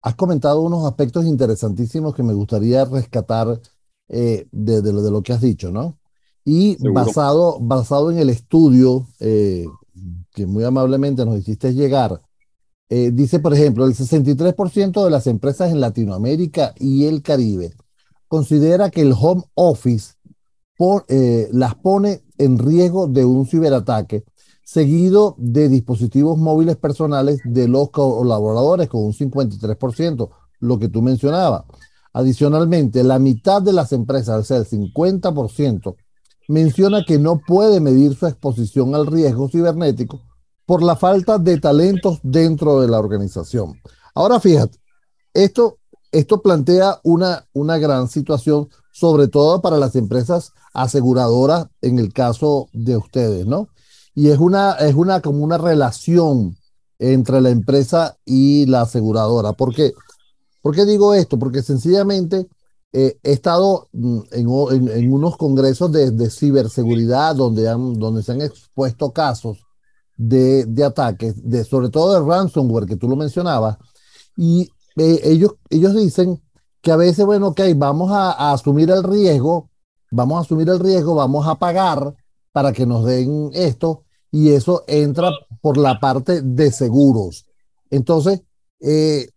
has 0.00 0.14
comentado 0.14 0.62
unos 0.62 0.86
aspectos 0.86 1.26
interesantísimos 1.26 2.14
que 2.14 2.22
me 2.22 2.32
gustaría 2.32 2.86
rescatar 2.86 3.60
de, 4.08 4.46
de, 4.50 4.92
lo, 4.94 5.02
de, 5.02 5.10
lo, 5.10 5.22
que 5.22 5.34
has 5.34 5.42
dicho, 5.42 5.70
¿no? 5.70 5.99
Y 6.44 6.76
basado, 6.92 7.58
basado 7.60 8.10
en 8.10 8.18
el 8.18 8.30
estudio 8.30 9.06
eh, 9.20 9.66
que 10.32 10.46
muy 10.46 10.64
amablemente 10.64 11.24
nos 11.24 11.38
hiciste 11.38 11.74
llegar, 11.74 12.20
eh, 12.88 13.10
dice, 13.12 13.38
por 13.38 13.54
ejemplo, 13.54 13.86
el 13.86 13.94
63% 13.94 15.04
de 15.04 15.10
las 15.10 15.26
empresas 15.26 15.70
en 15.70 15.80
Latinoamérica 15.80 16.74
y 16.78 17.06
el 17.06 17.22
Caribe 17.22 17.72
considera 18.26 18.90
que 18.90 19.02
el 19.02 19.14
home 19.16 19.42
office 19.54 20.14
eh, 21.08 21.48
las 21.52 21.74
pone 21.74 22.22
en 22.38 22.58
riesgo 22.58 23.06
de 23.06 23.24
un 23.24 23.46
ciberataque, 23.46 24.24
seguido 24.64 25.34
de 25.36 25.68
dispositivos 25.68 26.38
móviles 26.38 26.76
personales 26.76 27.40
de 27.44 27.68
los 27.68 27.90
colaboradores 27.90 28.88
con 28.88 29.04
un 29.04 29.12
53%, 29.12 30.30
lo 30.60 30.78
que 30.78 30.88
tú 30.88 31.02
mencionabas. 31.02 31.64
Adicionalmente, 32.12 33.04
la 33.04 33.18
mitad 33.18 33.60
de 33.60 33.72
las 33.72 33.92
empresas, 33.92 34.40
o 34.40 34.44
sea, 34.44 34.56
el 34.56 34.66
50%, 34.66 35.96
menciona 36.50 37.04
que 37.06 37.16
no 37.16 37.40
puede 37.46 37.78
medir 37.78 38.16
su 38.16 38.26
exposición 38.26 38.96
al 38.96 39.06
riesgo 39.06 39.48
cibernético 39.48 40.20
por 40.66 40.82
la 40.82 40.96
falta 40.96 41.38
de 41.38 41.60
talentos 41.60 42.18
dentro 42.24 42.80
de 42.80 42.88
la 42.88 42.98
organización. 42.98 43.80
Ahora 44.16 44.40
fíjate, 44.40 44.76
esto, 45.32 45.78
esto 46.10 46.42
plantea 46.42 46.98
una, 47.04 47.46
una 47.52 47.78
gran 47.78 48.08
situación, 48.08 48.68
sobre 48.90 49.28
todo 49.28 49.62
para 49.62 49.76
las 49.76 49.94
empresas 49.94 50.52
aseguradoras 50.74 51.68
en 51.82 52.00
el 52.00 52.12
caso 52.12 52.68
de 52.72 52.96
ustedes, 52.96 53.46
¿no? 53.46 53.68
Y 54.16 54.30
es 54.30 54.38
una, 54.38 54.72
es 54.72 54.96
una 54.96 55.20
como 55.20 55.44
una 55.44 55.56
relación 55.56 56.56
entre 56.98 57.40
la 57.40 57.50
empresa 57.50 58.16
y 58.24 58.66
la 58.66 58.82
aseguradora. 58.82 59.52
¿Por 59.52 59.72
qué? 59.72 59.92
¿Por 60.62 60.74
qué 60.74 60.84
digo 60.84 61.14
esto? 61.14 61.38
Porque 61.38 61.62
sencillamente 61.62 62.48
eh, 62.92 63.18
he 63.22 63.32
estado 63.32 63.88
mm, 63.92 64.20
en, 64.32 65.12
unos 65.12 65.36
congresos 65.36 65.92
de, 65.92 66.30
ciberseguridad 66.30 67.36
donde, 67.36 67.68
han, 67.68 67.94
donde 67.94 68.22
se 68.22 68.32
han 68.32 68.40
expuesto 68.40 69.12
casos 69.12 69.58
de, 70.16 70.66
ataques, 70.84 71.48
de, 71.48 71.64
sobre 71.64 71.88
todo 71.88 72.12
de 72.14 72.28
ransomware, 72.28 72.86
que 72.86 72.96
tú 72.96 73.08
lo 73.08 73.16
mencionabas, 73.16 73.78
y 74.36 74.70
eh, 74.96 75.20
ellos, 75.24 75.54
ellos 75.70 75.94
dicen 75.94 76.42
que 76.82 76.92
a 76.92 76.96
veces, 76.96 77.24
bueno, 77.24 77.48
ok, 77.48 77.60
vamos 77.76 78.10
a, 78.12 78.52
asumir 78.52 78.90
el 78.90 79.02
riesgo, 79.02 79.70
vamos 80.10 80.38
a 80.38 80.40
asumir 80.42 80.68
el 80.68 80.80
riesgo, 80.80 81.14
vamos 81.14 81.46
a 81.46 81.56
pagar 81.56 82.14
para 82.52 82.72
que 82.72 82.86
nos 82.86 83.04
den 83.04 83.50
esto, 83.54 84.04
y 84.30 84.50
eso 84.50 84.84
entra 84.86 85.30
por 85.60 85.76
la 85.76 85.98
parte 86.00 86.42
de 86.42 86.70
seguros. 86.70 87.46
Entonces, 87.90 88.42
eh, 88.80 89.28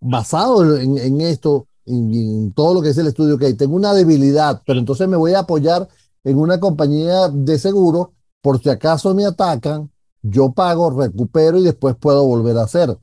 basado 0.00 0.76
en, 0.76 1.20
esto, 1.20 1.67
en, 1.88 2.52
todo 2.52 2.74
lo 2.74 2.82
que 2.82 2.90
es 2.90 2.98
el 2.98 3.06
estudio, 3.06 3.38
que 3.38 3.52
tengo 3.54 3.74
una 3.76 3.94
debilidad, 3.94 4.62
pero 4.66 4.78
entonces 4.78 5.08
me 5.08 5.16
voy 5.16 5.34
a 5.34 5.40
apoyar 5.40 5.88
en 6.24 6.38
una 6.38 6.60
compañía 6.60 7.28
de 7.28 7.58
seguro 7.58 8.12
por 8.40 8.62
si 8.62 8.68
acaso 8.68 9.14
me 9.14 9.26
atacan, 9.26 9.90
yo 10.22 10.52
pago, 10.52 10.90
recupero 10.90 11.58
y 11.58 11.64
después 11.64 11.96
puedo 11.96 12.24
volver 12.26 12.56
a 12.58 12.62
hacer. 12.62 12.96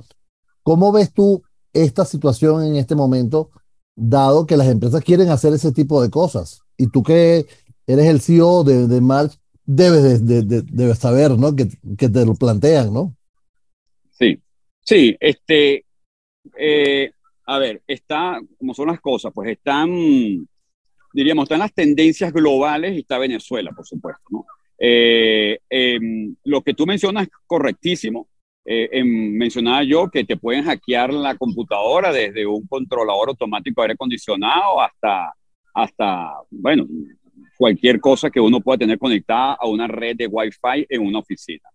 ¿Cómo 0.64 0.92
ves 0.92 1.14
tú 1.14 1.44
esta 1.74 2.06
situación 2.06 2.64
en 2.64 2.76
este 2.76 2.96
momento, 2.96 3.52
dado 3.96 4.46
que 4.46 4.58
las 4.58 4.68
empresas 4.68 5.04
quieren 5.04 5.30
hacer 5.30 5.54
ese 5.54 5.72
tipo 5.72 6.02
de 6.02 6.10
cosas? 6.10 6.62
Y 6.78 6.88
tú 6.88 7.04
que 7.04 7.46
eres 7.88 8.06
el 8.08 8.22
CEO 8.22 8.64
de, 8.64 8.88
de 8.88 9.02
March, 9.02 9.40
debes, 9.66 10.26
de, 10.26 10.96
saber, 10.96 11.38
¿no? 11.38 11.56
Que, 11.56 11.70
que, 11.98 12.10
te 12.10 12.26
lo 12.26 12.36
plantean, 12.36 12.94
¿no? 12.94 13.16
Sí, 14.12 14.40
sí, 14.82 15.16
este, 15.20 15.86
eh, 16.58 17.12
a 17.46 17.60
ver, 17.60 17.82
está, 17.88 18.40
como 18.58 18.74
son 18.74 18.88
las 18.88 19.00
cosas, 19.00 19.32
pues 19.34 19.52
están, 19.52 19.90
diríamos, 21.14 21.44
están 21.44 21.60
las 21.60 21.74
tendencias 21.74 22.34
globales 22.34 22.96
y 22.96 23.00
está 23.00 23.18
Venezuela, 23.18 23.72
por 23.72 23.86
supuesto, 23.86 24.24
¿no? 24.30 24.46
Eh, 24.78 25.60
em, 25.70 26.36
lo 26.44 26.62
que 26.62 26.74
tú 26.74 26.86
mencionas 26.86 27.24
es 27.24 27.30
correctísimo. 27.48 28.28
Eh, 28.66 28.90
em, 28.94 29.32
mencionaba 29.38 29.84
yo 29.84 30.10
que 30.10 30.24
te 30.24 30.38
pueden 30.38 30.64
hackear 30.64 31.14
la 31.14 31.36
computadora 31.38 32.12
desde 32.12 32.46
un 32.48 32.66
controlador 32.68 33.30
automático 33.30 33.82
de 33.82 33.86
aire 33.86 33.94
acondicionado 33.94 34.82
hasta, 34.82 35.34
hasta, 35.74 36.32
bueno, 36.50 36.88
cualquier 37.58 38.00
cosa 38.00 38.30
que 38.30 38.40
uno 38.40 38.60
pueda 38.60 38.80
tener 38.80 38.98
conectada 38.98 39.54
a 39.54 39.68
una 39.68 39.88
red 39.88 40.16
de 40.16 40.28
Wi-Fi 40.28 40.88
en 40.90 41.06
una 41.06 41.20
oficina. 41.20 41.70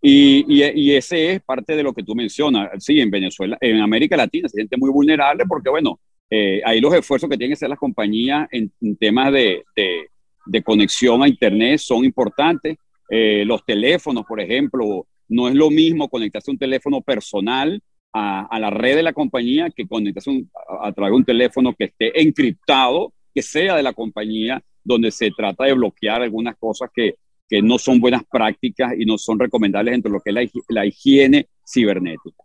Y, 0.00 0.44
y, 0.48 0.92
ese 0.92 1.32
es 1.32 1.42
parte 1.42 1.74
de 1.74 1.82
lo 1.82 1.92
que 1.92 2.02
tú 2.02 2.14
mencionas. 2.14 2.70
Sí, 2.78 3.00
en 3.00 3.10
Venezuela, 3.10 3.56
en 3.60 3.80
América 3.80 4.16
Latina 4.16 4.48
se 4.48 4.56
siente 4.56 4.76
muy 4.76 4.90
vulnerable 4.90 5.44
porque, 5.48 5.70
bueno, 5.70 5.98
eh, 6.30 6.60
ahí 6.64 6.80
los 6.80 6.94
esfuerzos 6.94 7.30
que 7.30 7.36
tienen 7.36 7.50
que 7.50 7.58
hacer 7.58 7.68
las 7.68 7.78
compañías 7.78 8.48
en, 8.50 8.70
temas 8.98 9.32
de, 9.32 9.64
de, 9.74 10.62
conexión 10.62 11.22
a 11.22 11.28
Internet 11.28 11.78
son 11.78 12.04
importantes. 12.04 12.76
Eh, 13.08 13.44
los 13.46 13.64
teléfonos, 13.64 14.24
por 14.26 14.40
ejemplo, 14.40 15.06
no 15.28 15.48
es 15.48 15.54
lo 15.54 15.70
mismo 15.70 16.08
conectarse 16.08 16.50
un 16.50 16.58
teléfono 16.58 17.00
personal 17.00 17.80
a, 18.12 18.46
a 18.46 18.58
la 18.60 18.70
red 18.70 18.96
de 18.96 19.02
la 19.02 19.12
compañía 19.12 19.70
que 19.70 19.86
conectarse 19.86 20.44
a, 20.68 20.88
a 20.88 20.92
través 20.92 21.12
de 21.12 21.16
un 21.16 21.24
teléfono 21.24 21.74
que 21.74 21.84
esté 21.84 22.20
encriptado, 22.20 23.12
que 23.34 23.42
sea 23.42 23.76
de 23.76 23.82
la 23.82 23.92
compañía, 23.92 24.62
donde 24.84 25.10
se 25.10 25.30
trata 25.30 25.64
de 25.64 25.74
bloquear 25.74 26.22
algunas 26.22 26.56
cosas 26.56 26.90
que, 26.94 27.16
que 27.48 27.62
no 27.62 27.78
son 27.78 28.00
buenas 28.00 28.22
prácticas 28.24 28.94
y 28.98 29.04
no 29.04 29.18
son 29.18 29.38
recomendables 29.38 29.94
entre 29.94 30.10
lo 30.10 30.20
que 30.20 30.30
es 30.30 30.50
la, 30.68 30.86
higiene 30.86 31.48
cibernética. 31.66 32.42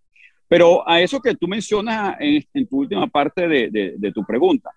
Pero 0.48 0.88
a 0.88 1.01
eso 1.01 1.20
que 1.20 1.36
tú 1.36 1.48
mencionas 1.48 2.17
en, 2.20 2.67
tu 2.67 2.79
última 2.79 3.08
parte 3.08 3.48
de, 3.48 4.12
tu 4.13 4.24
pregunta, 4.25 4.70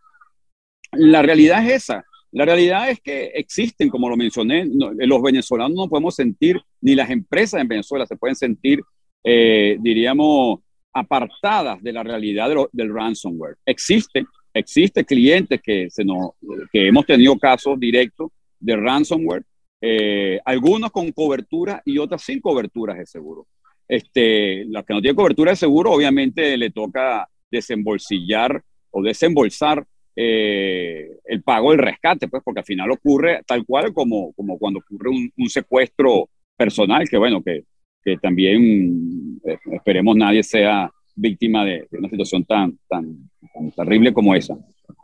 la 0.93 1.23
realidad 1.23 1.64
es 1.66 1.85
esa. 1.85 2.04
La 2.31 2.45
realidad 2.45 2.90
es 2.90 3.00
que 3.00 3.26
existen, 3.35 3.88
como 3.88 4.09
lo 4.09 4.16
mencioné, 4.16 4.66
los 4.66 5.23
venezolanos 5.23 5.76
no 5.76 5.88
podemos 5.88 6.14
sentir, 6.14 6.61
ni 6.81 6.95
las 6.95 7.11
empresas 7.11 7.61
en 7.61 7.69
Venezuela 7.69 8.07
se 8.07 8.16
pueden 8.16 8.37
sentir, 8.37 8.81
eh, 9.23 9.76
diríamos, 9.81 10.61
apartadas 10.93 11.83
de 11.83 11.93
la 11.93 12.02
realidad 12.02 12.50
del 12.73 12.95
ransomware. 12.95 13.57
Existe, 13.66 14.26
existe 14.52 15.04
clientes 15.04 15.61
que, 15.61 15.88
se 15.90 16.04
nos, 16.04 16.31
que 16.73 16.87
hemos 16.88 17.04
tenido 17.04 17.37
casos 17.37 17.78
directos 17.78 18.31
de 18.61 18.76
ransomware 18.76 19.45
eh, 19.86 20.40
algunos 20.46 20.90
con 20.90 21.12
cobertura 21.12 21.82
y 21.84 21.98
otras 21.98 22.22
sin 22.22 22.40
coberturas 22.40 22.96
de 22.96 23.04
seguro. 23.04 23.46
Este, 23.86 24.64
las 24.64 24.82
que 24.82 24.94
no 24.94 25.02
tienen 25.02 25.14
cobertura 25.14 25.50
de 25.50 25.56
seguro, 25.56 25.92
obviamente 25.92 26.56
le 26.56 26.70
toca 26.70 27.28
desembolsillar 27.50 28.62
o 28.90 29.02
desembolsar 29.02 29.86
eh, 30.16 31.18
el 31.26 31.42
pago 31.42 31.72
del 31.72 31.80
rescate, 31.80 32.28
pues, 32.28 32.42
porque 32.42 32.60
al 32.60 32.64
final 32.64 32.90
ocurre 32.92 33.42
tal 33.46 33.66
cual 33.66 33.92
como, 33.92 34.32
como 34.32 34.58
cuando 34.58 34.78
ocurre 34.78 35.10
un, 35.10 35.50
secuestro 35.50 36.30
personal, 36.56 37.06
que 37.06 37.18
bueno, 37.18 37.42
que, 37.42 37.64
que 38.02 38.16
también 38.16 39.38
eh, 39.44 39.58
esperemos 39.70 40.16
nadie 40.16 40.42
sea 40.42 40.90
víctima 41.14 41.62
de, 41.62 41.86
una 41.90 42.08
situación 42.08 42.42
tan, 42.44 42.78
tan, 42.88 43.28
tan, 43.52 43.70
terrible 43.72 44.14
como 44.14 44.34
esa. 44.34 44.56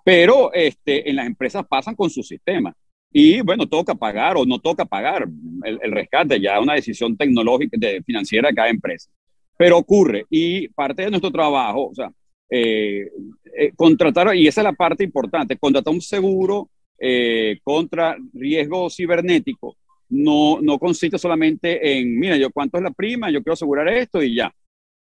Pero 0.06 0.54
este, 0.54 1.10
en 1.10 1.16
las 1.16 1.26
empresas 1.26 1.66
pasan 1.68 1.94
con 1.94 2.08
su 2.08 2.22
sistema. 2.22 2.74
Y 3.12 3.40
bueno, 3.40 3.66
toca 3.66 3.94
pagar 3.94 4.36
o 4.36 4.44
no 4.44 4.58
toca 4.58 4.84
pagar 4.84 5.28
el, 5.64 5.92
rescate, 5.92 6.40
ya 6.40 6.60
una 6.60 6.74
decisión 6.74 7.16
tecnológica, 7.16 7.76
de, 7.78 8.02
financiera 8.02 8.48
de 8.48 8.54
cada 8.54 8.68
empresa. 8.68 9.10
Pero 9.56 9.78
ocurre 9.78 10.26
y 10.30 10.68
parte 10.68 11.02
de 11.02 11.10
nuestro 11.10 11.30
trabajo, 11.30 11.88
o 11.88 11.94
sea, 11.94 12.10
eh, 12.48 13.10
eh, 13.56 13.72
contratar, 13.76 14.34
y 14.34 14.46
esa 14.46 14.60
es 14.60 14.64
la 14.64 14.72
parte 14.72 15.04
importante, 15.04 15.56
contratar 15.56 15.92
un 15.92 16.00
seguro 16.00 16.70
eh, 16.98 17.58
contra 17.64 18.16
riesgo 18.32 18.88
cibernético 18.90 19.76
no, 20.10 20.58
no 20.60 20.78
consiste 20.78 21.18
solamente 21.18 21.98
en, 21.98 22.18
mira, 22.18 22.36
yo 22.36 22.50
cuánto 22.50 22.76
es 22.76 22.82
la 22.82 22.90
prima, 22.90 23.30
yo 23.30 23.42
quiero 23.42 23.54
asegurar 23.54 23.88
esto 23.88 24.22
y 24.22 24.34
ya. 24.34 24.52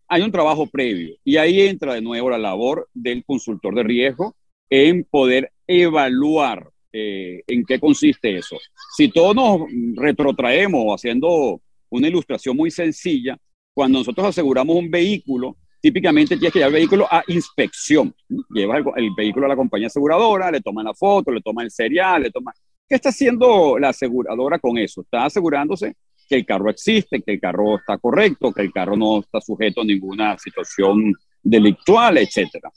Hay 0.07 0.23
un 0.23 0.33
trabajo 0.33 0.67
previo 0.67 1.17
y 1.25 1.37
ahí 1.37 1.63
entra 1.63 1.95
de 1.95 2.01
nuevo 2.01 2.31
la 2.31 2.39
labor 2.39 2.89
del 2.95 3.25
consultor 3.25 3.75
de 3.75 3.83
riesgo 3.83 4.37
en 4.71 5.05
poder 5.05 5.51
evaluar 5.67 6.71
eh, 6.93 7.43
en 7.47 7.65
qué 7.65 7.79
consiste 7.79 8.37
eso. 8.37 8.57
Si 8.97 9.09
todos 9.09 9.35
nos 9.35 9.61
retrotraemos 9.95 10.95
haciendo 10.95 11.61
una 11.91 12.09
ilustración 12.09 12.57
muy 12.57 12.71
sencilla, 12.71 13.37
cuando 13.75 13.99
nosotros 13.99 14.27
aseguramos 14.27 14.77
un 14.77 14.91
vehículo, 14.91 15.57
típicamente 15.81 16.37
tienes 16.37 16.53
que 16.53 16.59
llevar 16.59 16.75
el 16.75 16.81
vehículo 16.81 17.07
a 17.11 17.23
inspección. 17.29 18.15
Llevas 18.51 18.83
el, 18.97 19.11
vehículo 19.17 19.47
a 19.47 19.49
la 19.49 19.57
compañía 19.57 19.87
aseguradora, 19.87 20.51
le 20.51 20.61
toman 20.61 20.85
la 20.85 20.95
foto, 20.95 21.31
le 21.31 21.41
toman 21.41 21.67
el 21.67 21.71
serial, 21.71 22.23
le 22.23 22.31
toman... 22.31 22.55
¿Qué 22.89 22.95
está 22.95 23.11
haciendo 23.11 23.79
la 23.79 23.91
aseguradora 23.91 24.59
con 24.59 24.79
eso? 24.79 25.03
Está 25.03 25.27
asegurándose 25.27 25.95
que 26.29 26.37
el 26.37 26.47
carro 26.47 26.71
existe, 26.71 27.23
que 27.23 27.33
el 27.33 27.41
carro 27.41 27.77
está 27.77 27.99
correcto, 27.99 28.53
que 28.53 28.63
el 28.63 28.73
carro 28.73 28.97
no 28.97 29.21
está 29.21 29.41
sujeto 29.41 29.83
a 29.83 29.85
ninguna 29.85 30.39
situación 30.39 31.15
delictual, 31.43 32.19
etcétera. 32.19 32.71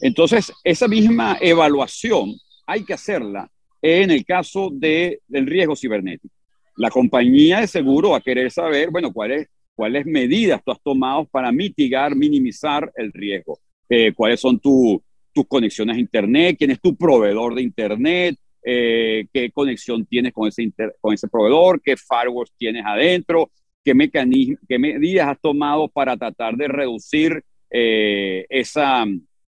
Entonces, 0.00 0.52
esa 0.64 0.88
misma 0.88 1.38
evaluación 1.40 2.34
hay 2.70 2.84
que 2.84 2.94
hacerla 2.94 3.50
en 3.82 4.10
el 4.10 4.24
caso 4.24 4.70
de, 4.72 5.20
del 5.26 5.46
riesgo 5.46 5.74
cibernético. 5.74 6.34
La 6.76 6.88
compañía 6.88 7.60
de 7.60 7.66
seguro 7.66 8.10
va 8.10 8.18
a 8.18 8.22
querer 8.22 8.50
saber, 8.50 8.90
bueno, 8.90 9.12
cuáles, 9.12 9.48
cuáles 9.74 10.06
medidas 10.06 10.62
tú 10.64 10.70
has 10.70 10.80
tomado 10.80 11.24
para 11.24 11.50
mitigar, 11.50 12.14
minimizar 12.14 12.90
el 12.94 13.12
riesgo. 13.12 13.58
Eh, 13.88 14.12
cuáles 14.14 14.40
son 14.40 14.60
tus 14.60 15.00
conexiones 15.48 15.96
a 15.96 16.00
Internet, 16.00 16.56
quién 16.58 16.70
es 16.70 16.80
tu 16.80 16.94
proveedor 16.96 17.56
de 17.56 17.62
Internet, 17.62 18.36
eh, 18.62 19.26
qué 19.32 19.50
conexión 19.50 20.06
tienes 20.06 20.32
con 20.32 20.46
ese, 20.46 20.70
con 21.00 21.12
ese 21.12 21.26
proveedor, 21.26 21.80
qué 21.82 21.96
firewalls 21.96 22.52
tienes 22.56 22.84
adentro, 22.86 23.50
qué, 23.84 23.94
mecanismo, 23.94 24.58
qué 24.68 24.78
medidas 24.78 25.26
has 25.26 25.40
tomado 25.40 25.88
para 25.88 26.16
tratar 26.16 26.56
de 26.56 26.68
reducir 26.68 27.42
eh, 27.68 28.46
esa, 28.48 29.04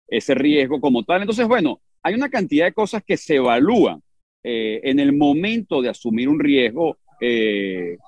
ese 0.06 0.34
riesgo 0.34 0.80
como 0.80 1.02
tal. 1.02 1.22
Entonces, 1.22 1.48
bueno, 1.48 1.80
hay 2.02 2.14
una 2.14 2.28
cantidad 2.28 2.66
de 2.66 2.72
cosas 2.72 3.02
que 3.04 3.16
se 3.16 3.36
evalúan 3.36 4.02
eh, 4.42 4.80
en 4.84 5.00
el 5.00 5.12
momento 5.12 5.82
de 5.82 5.88
asumir 5.88 6.28
un 6.28 6.40
riesgo 6.40 6.96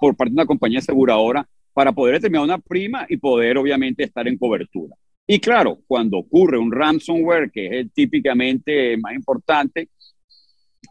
por 0.00 0.16
parte 0.16 0.30
de 0.30 0.34
una 0.34 0.46
compañía 0.46 0.78
aseguradora 0.78 1.44
para 1.72 1.90
poder 1.90 2.14
determinar 2.14 2.44
una 2.44 2.58
prima 2.58 3.06
y 3.08 3.16
poder 3.16 3.58
obviamente 3.58 4.04
estar 4.04 4.28
en 4.28 4.38
cobertura. 4.38 4.94
Y 5.26 5.38
claro, 5.38 5.78
cuando 5.86 6.18
ocurre 6.18 6.58
un 6.58 6.72
ransomware, 6.72 7.50
que 7.50 7.66
es 7.66 7.72
el 7.72 7.90
típicamente 7.92 8.96
más 8.96 9.14
importante, 9.14 9.88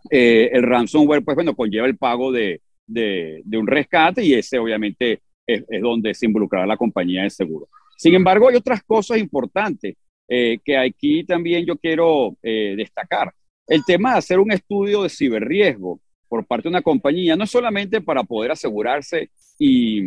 eh, 0.09 0.49
el 0.53 0.63
ransomware, 0.63 1.23
pues 1.23 1.35
bueno, 1.35 1.55
conlleva 1.55 1.87
el 1.87 1.97
pago 1.97 2.31
de, 2.31 2.61
de, 2.87 3.43
un 3.53 3.67
rescate 3.67 4.23
y 4.23 4.33
ese 4.33 4.57
obviamente 4.57 5.21
es, 5.45 5.63
donde 5.81 6.13
se 6.13 6.25
involucrará 6.25 6.65
la 6.65 6.77
compañía 6.77 7.23
de 7.23 7.29
seguro. 7.29 7.67
Sin 7.97 8.15
embargo, 8.15 8.47
hay 8.47 8.55
otras 8.55 8.81
cosas 8.83 9.17
importantes 9.17 9.95
eh, 10.31 10.59
que 10.63 10.77
aquí 10.77 11.23
también 11.23 11.65
yo 11.65 11.75
quiero 11.75 12.37
eh, 12.43 12.75
destacar. 12.77 13.33
El 13.65 13.83
tema 13.83 14.11
de 14.11 14.19
hacer 14.19 14.39
un 14.39 14.51
estudio 14.51 15.01
de 15.01 15.09
ciberriesgo 15.09 15.99
por 16.27 16.45
parte 16.45 16.63
de 16.63 16.69
una 16.69 16.83
compañía 16.83 17.35
no 17.35 17.47
solamente 17.47 17.99
para 17.99 18.23
poder 18.23 18.51
asegurarse 18.51 19.31
y, 19.57 20.01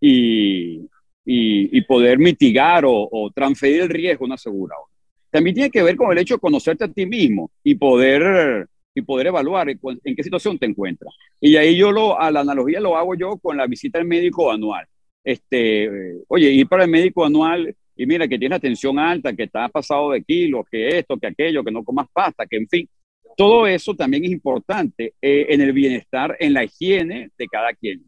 y, 0.00 0.88
y, 1.26 1.80
poder 1.82 2.18
mitigar 2.18 2.84
o, 2.86 3.30
transferir 3.34 3.82
el 3.82 3.88
riesgo 3.90 4.24
a 4.24 4.26
una 4.26 4.34
aseguradora. 4.36 4.88
También 5.30 5.54
tiene 5.54 5.70
que 5.70 5.82
ver 5.82 5.96
con 5.96 6.10
el 6.10 6.18
hecho 6.18 6.34
de 6.34 6.40
conocerte 6.40 6.84
a 6.84 6.88
ti 6.88 7.04
mismo 7.04 7.50
y 7.62 7.74
poder 7.74 8.66
y 8.94 9.02
poder 9.02 9.26
evaluar 9.26 9.68
en, 9.68 9.78
qué 10.16 10.22
situación 10.22 10.58
te 10.58 10.66
encuentras. 10.66 11.14
Y 11.40 11.56
ahí 11.56 11.76
yo 11.76 11.92
lo, 11.92 12.18
a 12.18 12.30
la 12.30 12.40
analogía 12.40 12.80
lo 12.80 12.96
hago 12.96 13.14
yo 13.14 13.36
con 13.36 13.56
la 13.58 13.66
visita 13.66 13.98
al 13.98 14.06
médico 14.06 14.50
anual. 14.50 14.86
Este, 15.22 15.90
oye, 16.28 16.50
ir 16.50 16.66
para 16.68 16.84
el 16.84 16.90
médico 16.90 17.24
anual 17.24 17.74
y 17.96 18.06
mira 18.06 18.26
que 18.26 18.38
tienes 18.38 18.60
tensión 18.60 18.98
alta, 18.98 19.34
que 19.34 19.44
estás 19.44 19.70
pasado 19.70 20.10
de 20.12 20.22
kilos, 20.22 20.66
que 20.70 20.98
esto, 20.98 21.16
que 21.18 21.26
aquello, 21.26 21.62
que 21.62 21.70
no 21.70 21.84
comas 21.84 22.06
pasta, 22.12 22.46
que 22.46 22.56
en 22.56 22.68
fin, 22.68 22.88
todo 23.36 23.66
eso 23.66 23.94
también 23.94 24.24
es 24.24 24.30
importante 24.30 25.14
eh, 25.20 25.46
en 25.48 25.60
el 25.60 25.72
bienestar, 25.72 26.36
en 26.38 26.54
la 26.54 26.64
higiene 26.64 27.30
de 27.36 27.46
cada 27.46 27.72
quien. 27.72 28.02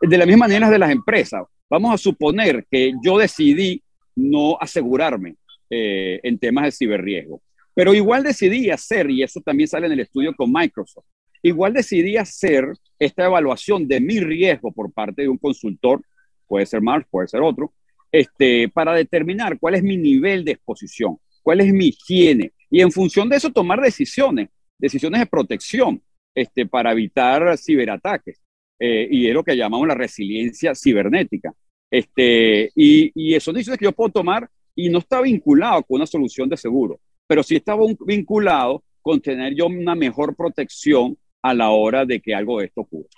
De 0.00 0.18
la 0.18 0.26
misma 0.26 0.46
manera 0.46 0.70
de 0.70 0.78
las 0.78 0.90
empresas. 0.90 1.42
Vamos 1.68 1.94
a 1.94 1.98
suponer 1.98 2.66
que 2.70 2.92
yo 3.02 3.18
decidí 3.18 3.82
no 4.16 4.56
asegurarme 4.60 5.36
eh, 5.70 6.20
en 6.22 6.38
temas 6.38 6.64
de 6.64 6.72
ciberriesgo. 6.72 7.42
Pero 7.74 7.94
igual 7.94 8.22
decidí 8.22 8.70
hacer, 8.70 9.10
y 9.10 9.22
eso 9.22 9.40
también 9.40 9.68
sale 9.68 9.86
en 9.86 9.92
el 9.92 10.00
estudio 10.00 10.34
con 10.34 10.52
Microsoft, 10.52 11.04
igual 11.42 11.72
decidí 11.72 12.16
hacer 12.16 12.72
esta 12.98 13.26
evaluación 13.26 13.88
de 13.88 14.00
mi 14.00 14.20
riesgo 14.20 14.72
por 14.72 14.92
parte 14.92 15.22
de 15.22 15.28
un 15.28 15.38
consultor, 15.38 16.00
puede 16.46 16.66
ser 16.66 16.80
Mars, 16.80 17.06
puede 17.10 17.26
ser 17.26 17.42
otro, 17.42 17.72
este, 18.14 18.68
para 18.68 18.94
determinar 18.94 19.58
cuál 19.58 19.74
es 19.74 19.82
mi 19.82 19.96
nivel 19.96 20.44
de 20.44 20.52
exposición, 20.52 21.18
cuál 21.42 21.60
es 21.60 21.72
mi 21.72 21.86
higiene, 21.88 22.52
y 22.70 22.80
en 22.80 22.92
función 22.92 23.28
de 23.28 23.36
eso 23.36 23.50
tomar 23.50 23.80
decisiones, 23.80 24.48
decisiones 24.78 25.20
de 25.20 25.26
protección 25.26 26.02
este, 26.34 26.66
para 26.66 26.92
evitar 26.92 27.56
ciberataques. 27.58 28.40
Eh, 28.78 29.08
y 29.10 29.28
es 29.28 29.34
lo 29.34 29.44
que 29.44 29.56
llamamos 29.56 29.86
la 29.86 29.94
resiliencia 29.94 30.74
cibernética. 30.74 31.52
Este, 31.90 32.70
y, 32.74 33.12
y 33.14 33.38
son 33.38 33.54
decisiones 33.54 33.78
que 33.78 33.84
yo 33.84 33.92
puedo 33.92 34.10
tomar 34.10 34.50
y 34.74 34.88
no 34.88 34.98
está 34.98 35.20
vinculado 35.20 35.84
con 35.84 35.96
una 35.96 36.06
solución 36.06 36.48
de 36.48 36.56
seguro 36.56 36.98
pero 37.26 37.42
sí 37.42 37.56
estaba 37.56 37.82
vinculado 38.06 38.84
con 39.00 39.20
tener 39.20 39.54
yo 39.54 39.66
una 39.66 39.94
mejor 39.94 40.34
protección 40.34 41.16
a 41.42 41.54
la 41.54 41.70
hora 41.70 42.04
de 42.04 42.20
que 42.20 42.34
algo 42.34 42.58
de 42.58 42.66
esto 42.66 42.82
ocurra. 42.82 43.08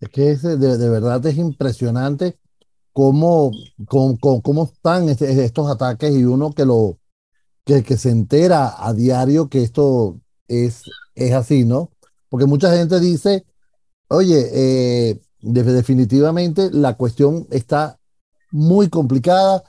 Es 0.00 0.08
que 0.08 0.22
de, 0.34 0.90
verdad 0.90 1.24
es 1.26 1.36
impresionante 1.36 2.36
cómo, 2.98 3.52
cómo, 3.86 4.42
cómo 4.42 4.64
están 4.64 5.08
este, 5.08 5.44
estos 5.44 5.70
ataques 5.70 6.12
y 6.12 6.24
uno 6.24 6.50
que, 6.50 6.64
lo, 6.64 6.98
que, 7.64 7.84
que 7.84 7.96
se 7.96 8.10
entera 8.10 8.74
a 8.76 8.92
diario 8.92 9.48
que 9.48 9.62
esto 9.62 10.18
es, 10.48 10.82
es 11.14 11.32
así, 11.32 11.64
¿no? 11.64 11.92
Porque 12.28 12.46
mucha 12.46 12.76
gente 12.76 12.98
dice, 12.98 13.46
oye, 14.08 14.50
eh, 14.52 15.20
definitivamente 15.38 16.70
la 16.72 16.96
cuestión 16.96 17.46
está 17.52 18.00
muy 18.50 18.88
complicada 18.88 19.62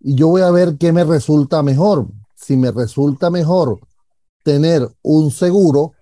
y 0.00 0.14
yo 0.14 0.28
voy 0.28 0.40
a 0.40 0.50
ver 0.50 0.78
qué 0.78 0.90
me 0.90 1.04
resulta 1.04 1.62
mejor 1.62 2.06
si 2.34 2.56
me 2.56 2.70
resulta 2.70 3.28
mejor 3.28 3.78
tener 4.42 4.88
un 5.02 5.30
seguro 5.30 5.92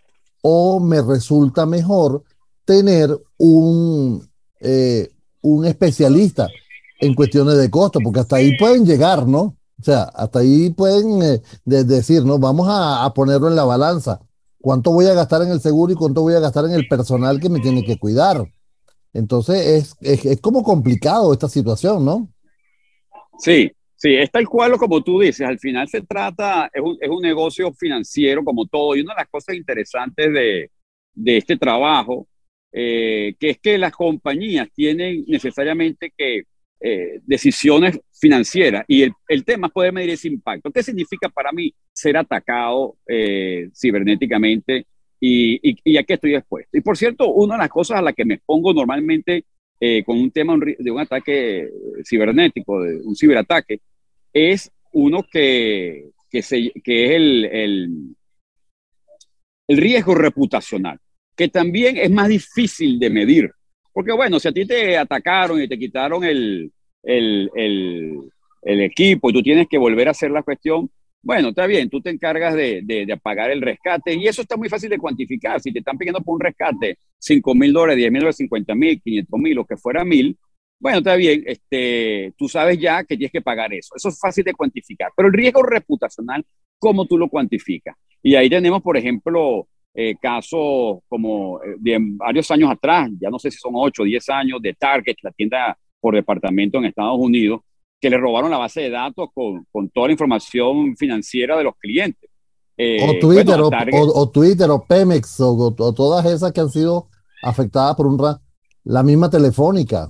o 0.42 0.78
me 0.78 1.02
resulta 1.02 1.66
mejor 1.66 2.22
tener 2.64 3.20
un, 3.36 4.30
eh, 4.60 5.10
un 5.40 5.64
especialista 5.64 6.46
en 6.98 7.14
cuestiones 7.14 7.56
de 7.58 7.70
costo, 7.70 8.00
porque 8.02 8.20
hasta 8.20 8.37
ahí 8.37 8.56
pueden 8.56 8.84
llegar, 8.84 9.26
¿no? 9.26 9.56
O 9.80 9.82
sea, 9.82 10.02
hasta 10.14 10.40
ahí 10.40 10.70
pueden 10.70 11.22
eh, 11.22 11.40
decir, 11.64 12.24
¿no? 12.24 12.38
Vamos 12.38 12.66
a, 12.70 13.12
ponerlo 13.14 13.48
en 13.48 13.56
la 13.56 13.64
balanza. 13.64 14.20
¿Cuánto 14.61 14.90
voy 14.90 15.06
a 15.06 15.14
gastar 15.14 15.42
en 15.42 15.50
el 15.50 15.61
seguro 15.61 15.92
y 15.92 15.96
cuánto 15.96 16.22
voy 16.22 16.34
a 16.34 16.40
gastar 16.40 16.64
en 16.64 16.72
el 16.72 16.88
personal 16.88 17.38
que 17.38 17.48
me 17.48 17.61
tiene 17.61 17.84
que 17.84 17.98
cuidar? 17.98 18.44
Entonces 19.12 19.96
es, 20.00 20.24
es 20.24 20.40
como 20.40 20.62
complicado 20.62 21.32
esta 21.32 21.48
situación, 21.48 22.04
¿no? 22.04 22.28
Sí, 23.38 23.70
Sí, 24.00 24.14
es 24.14 24.30
tal 24.30 24.48
cual 24.48 24.78
como 24.78 25.02
tú 25.02 25.18
dices, 25.20 25.44
al 25.44 25.58
final 25.58 25.88
se 25.88 26.02
trata, 26.02 26.70
es 26.72 26.80
un, 26.80 26.96
es 27.00 27.08
un 27.11 27.20
negocio 27.20 27.72
financiero 27.72 28.44
como 28.44 28.64
todo, 28.66 28.94
y 28.94 29.00
una 29.00 29.12
de 29.14 29.22
las 29.22 29.28
cosas 29.28 29.56
interesantes 29.56 30.32
de, 30.32 30.70
de 31.14 31.37
este 31.37 31.56
trabajo, 31.56 32.28
eh, 32.70 33.34
que 33.40 33.50
es 33.50 33.58
que 33.58 33.76
las 33.76 33.90
compañías 33.92 34.68
tienen 34.72 35.24
necesariamente 35.26 36.12
que 36.16 36.42
eh, 36.80 37.20
decisiones 37.24 37.98
financieras 38.12 38.84
y 38.86 39.02
el, 39.02 39.12
el, 39.28 39.44
tema 39.44 39.68
puede 39.68 39.92
medir 39.92 40.10
ese 40.10 40.28
impacto. 40.28 40.70
¿Qué 40.70 40.82
significa 40.82 41.28
para 41.28 41.52
mí 41.52 41.72
ser 41.92 42.16
atacado 42.16 42.96
eh, 43.06 43.68
cibernéticamente 43.74 44.86
y, 45.20 45.70
y, 45.70 45.76
y, 45.84 45.96
a 45.96 46.04
qué 46.04 46.14
estoy 46.14 46.34
expuesto? 46.34 46.76
Y 46.76 46.80
por 46.80 46.96
cierto, 46.96 47.32
una 47.32 47.54
de 47.54 47.62
las 47.62 47.70
cosas 47.70 47.98
a 47.98 48.02
las 48.02 48.14
que 48.14 48.24
me 48.24 48.38
pongo 48.38 48.72
normalmente 48.72 49.44
con 50.04 50.18
un 50.18 50.32
tema 50.32 50.58
de 50.58 50.90
un 50.90 50.98
ataque 50.98 51.68
cibernético, 52.04 52.82
de 52.82 52.96
un 52.96 53.14
ciberataque, 53.14 53.80
es 54.32 54.72
uno 54.92 55.22
que, 55.22 56.10
que, 56.30 56.42
se, 56.42 56.72
que 56.82 57.06
es 57.06 57.10
el, 57.12 57.44
el, 57.44 58.16
el, 59.68 59.76
riesgo 59.76 60.14
reputacional, 60.14 60.98
que 61.36 61.48
también 61.48 61.96
es 61.96 62.10
más 62.10 62.28
difícil 62.28 62.98
de 62.98 63.10
medir. 63.10 63.50
Porque 63.98 64.12
bueno, 64.12 64.38
si 64.38 64.46
a 64.46 64.52
ti 64.52 64.64
te 64.64 64.96
atacaron 64.96 65.61
y 65.61 65.66
te 65.66 65.76
quitaron 65.76 66.22
el, 66.22 66.70
el, 67.02 67.50
el 68.62 68.80
equipo 68.82 69.28
y 69.28 69.32
tú 69.32 69.42
tienes 69.42 69.66
que 69.68 69.76
volver 69.76 70.06
a 70.06 70.12
hacer 70.12 70.30
la 70.30 70.44
cuestión, 70.44 70.88
bueno, 71.20 71.48
está 71.48 71.66
bien, 71.66 71.90
tú 71.90 72.00
te 72.00 72.11
encargas 72.11 72.54
de, 72.54 72.82
de, 72.84 73.06
de, 73.06 73.16
pagar 73.16 73.50
el 73.50 73.61
rescate 73.61 74.14
y 74.14 74.28
eso 74.28 74.42
está 74.42 74.56
muy 74.56 74.68
fácil 74.68 74.88
de 74.88 74.98
cuantificar. 74.98 75.61
Si 75.61 75.72
te 75.72 75.80
están 75.80 75.98
pidiendo 75.98 76.20
por 76.20 76.37
un 76.37 76.40
rescate 76.42 76.96
5 77.18 77.54
mil 77.56 77.72
dólares, 77.72 77.96
10 77.96 78.12
mil 78.12 78.20
dólares, 78.20 78.37
50 78.37 78.74
mil, 78.76 79.02
500 79.02 79.40
mil, 79.40 79.54
lo 79.56 79.64
que 79.64 79.76
fuera 79.76 80.04
mil, 80.04 80.38
bueno, 80.78 80.98
está 80.98 81.16
bien, 81.16 81.42
este, 81.44 82.32
tú 82.38 82.48
sabes 82.48 82.78
ya 82.78 83.02
que 83.02 83.16
tienes 83.16 83.32
que 83.32 83.42
pagar 83.42 83.74
eso. 83.74 83.96
Eso 83.96 84.11
es 84.11 84.20
fácil 84.20 84.44
de 84.44 84.54
cuantificar. 84.54 85.11
Pero 85.16 85.26
el 85.26 85.34
riesgo 85.34 85.64
reputacional, 85.64 86.46
¿cómo 86.78 87.04
tú 87.04 87.18
lo 87.18 87.28
cuantificas? 87.28 87.96
Y 88.22 88.37
ahí 88.37 88.48
tenemos, 88.48 88.80
por 88.80 88.96
ejemplo, 88.96 89.66
eh, 90.00 90.14
casos 90.14 91.00
como 91.08 91.61
eh, 91.61 91.74
de 91.76 91.98
varios 92.00 92.48
años 92.52 92.70
atrás, 92.70 93.11
ya 93.20 93.30
no 93.30 93.38
sé 93.40 93.50
si 93.50 93.58
son 93.58 93.72
8 93.74 94.02
o 94.02 94.04
10 94.04 94.28
años, 94.28 94.62
de 94.62 94.72
Target, 94.74 95.16
la 95.22 95.32
tienda 95.32 95.76
por 96.00 96.14
departamento 96.14 96.78
en 96.78 96.84
Estados 96.84 97.18
Unidos, 97.18 97.62
que 98.00 98.08
le 98.08 98.16
robaron 98.16 98.48
la 98.48 98.58
base 98.58 98.82
de 98.82 98.90
datos 98.90 99.28
con, 99.34 99.66
con 99.72 99.88
toda 99.90 100.06
la 100.06 100.12
información 100.12 100.96
financiera 100.96 101.56
de 101.56 101.64
los 101.64 101.74
clientes. 101.78 102.30
Eh, 102.76 102.98
o, 103.02 103.18
Twitter, 103.18 103.58
o, 103.61 104.30
Twitter, 104.30 104.70
o 104.70 104.84
Pemex, 104.84 105.40
o, 105.40 105.74
todas 105.74 106.24
esas 106.26 106.52
que 106.52 106.61
han 106.61 106.70
sido 106.70 107.08
afectadas 107.42 107.96
por 107.96 108.06
un 108.06 108.20
la 108.84 109.02
misma 109.02 109.28
telefónica. 109.28 110.06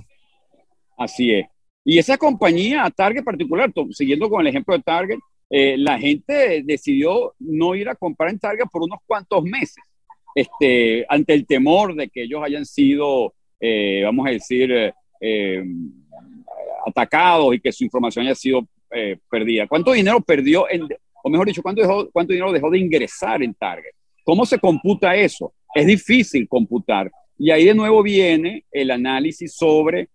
Así 0.99 1.33
es. 1.33 1.47
Y 1.83 1.97
esa 1.97 2.15
compañía, 2.15 2.87
Target 2.95 3.23
particular, 3.23 3.73
siguiendo 3.89 4.29
con 4.29 4.41
el 4.41 4.47
ejemplo 4.49 4.75
de 4.77 4.83
Target, 4.83 5.17
eh, 5.49 5.75
la 5.77 5.97
gente 5.97 6.61
decidió 6.63 7.33
no 7.39 7.73
ir 7.73 7.89
a 7.89 7.95
comprar 7.95 8.29
en 8.29 8.39
Target 8.39 8.65
por 8.71 8.83
unos 8.83 8.99
cuantos 9.05 9.43
meses. 9.43 9.83
este, 10.35 11.05
ante 11.09 11.33
el 11.33 11.45
temor 11.45 11.95
de 11.95 12.07
que 12.07 12.23
ellos 12.23 12.41
hayan 12.43 12.65
sido, 12.65 13.33
eh, 13.59 14.01
vamos 14.03 14.27
a 14.27 14.31
decir, 14.31 14.93
eh, 15.19 15.63
atacados 16.85 17.55
y 17.55 17.59
que 17.59 17.71
su 17.71 17.83
información 17.83 18.25
haya 18.25 18.35
sido 18.35 18.67
perdida. 19.29 19.67
¿Cuánto 19.67 19.91
dinero 19.91 20.19
perdió, 20.21 20.69
en, 20.69 20.87
o 21.23 21.29
mejor 21.29 21.47
dicho, 21.47 21.61
¿cuánto, 21.61 21.81
dejó, 21.81 22.09
cuánto 22.11 22.33
dinero 22.33 22.51
dejó 22.51 22.71
de 22.71 22.79
ingresar 22.79 23.43
en 23.43 23.53
Target? 23.53 23.91
¿Cómo 24.23 24.45
se 24.45 24.57
computa 24.57 25.15
eso? 25.15 25.53
Es 25.75 25.85
difícil 25.85 26.47
computar. 26.47 27.11
Y 27.37 27.51
ahí 27.51 27.65
de 27.65 27.75
nuevo 27.75 28.01
viene 28.01 28.65
el 28.71 28.91
análisis 28.91 29.53
sobre 29.53 30.09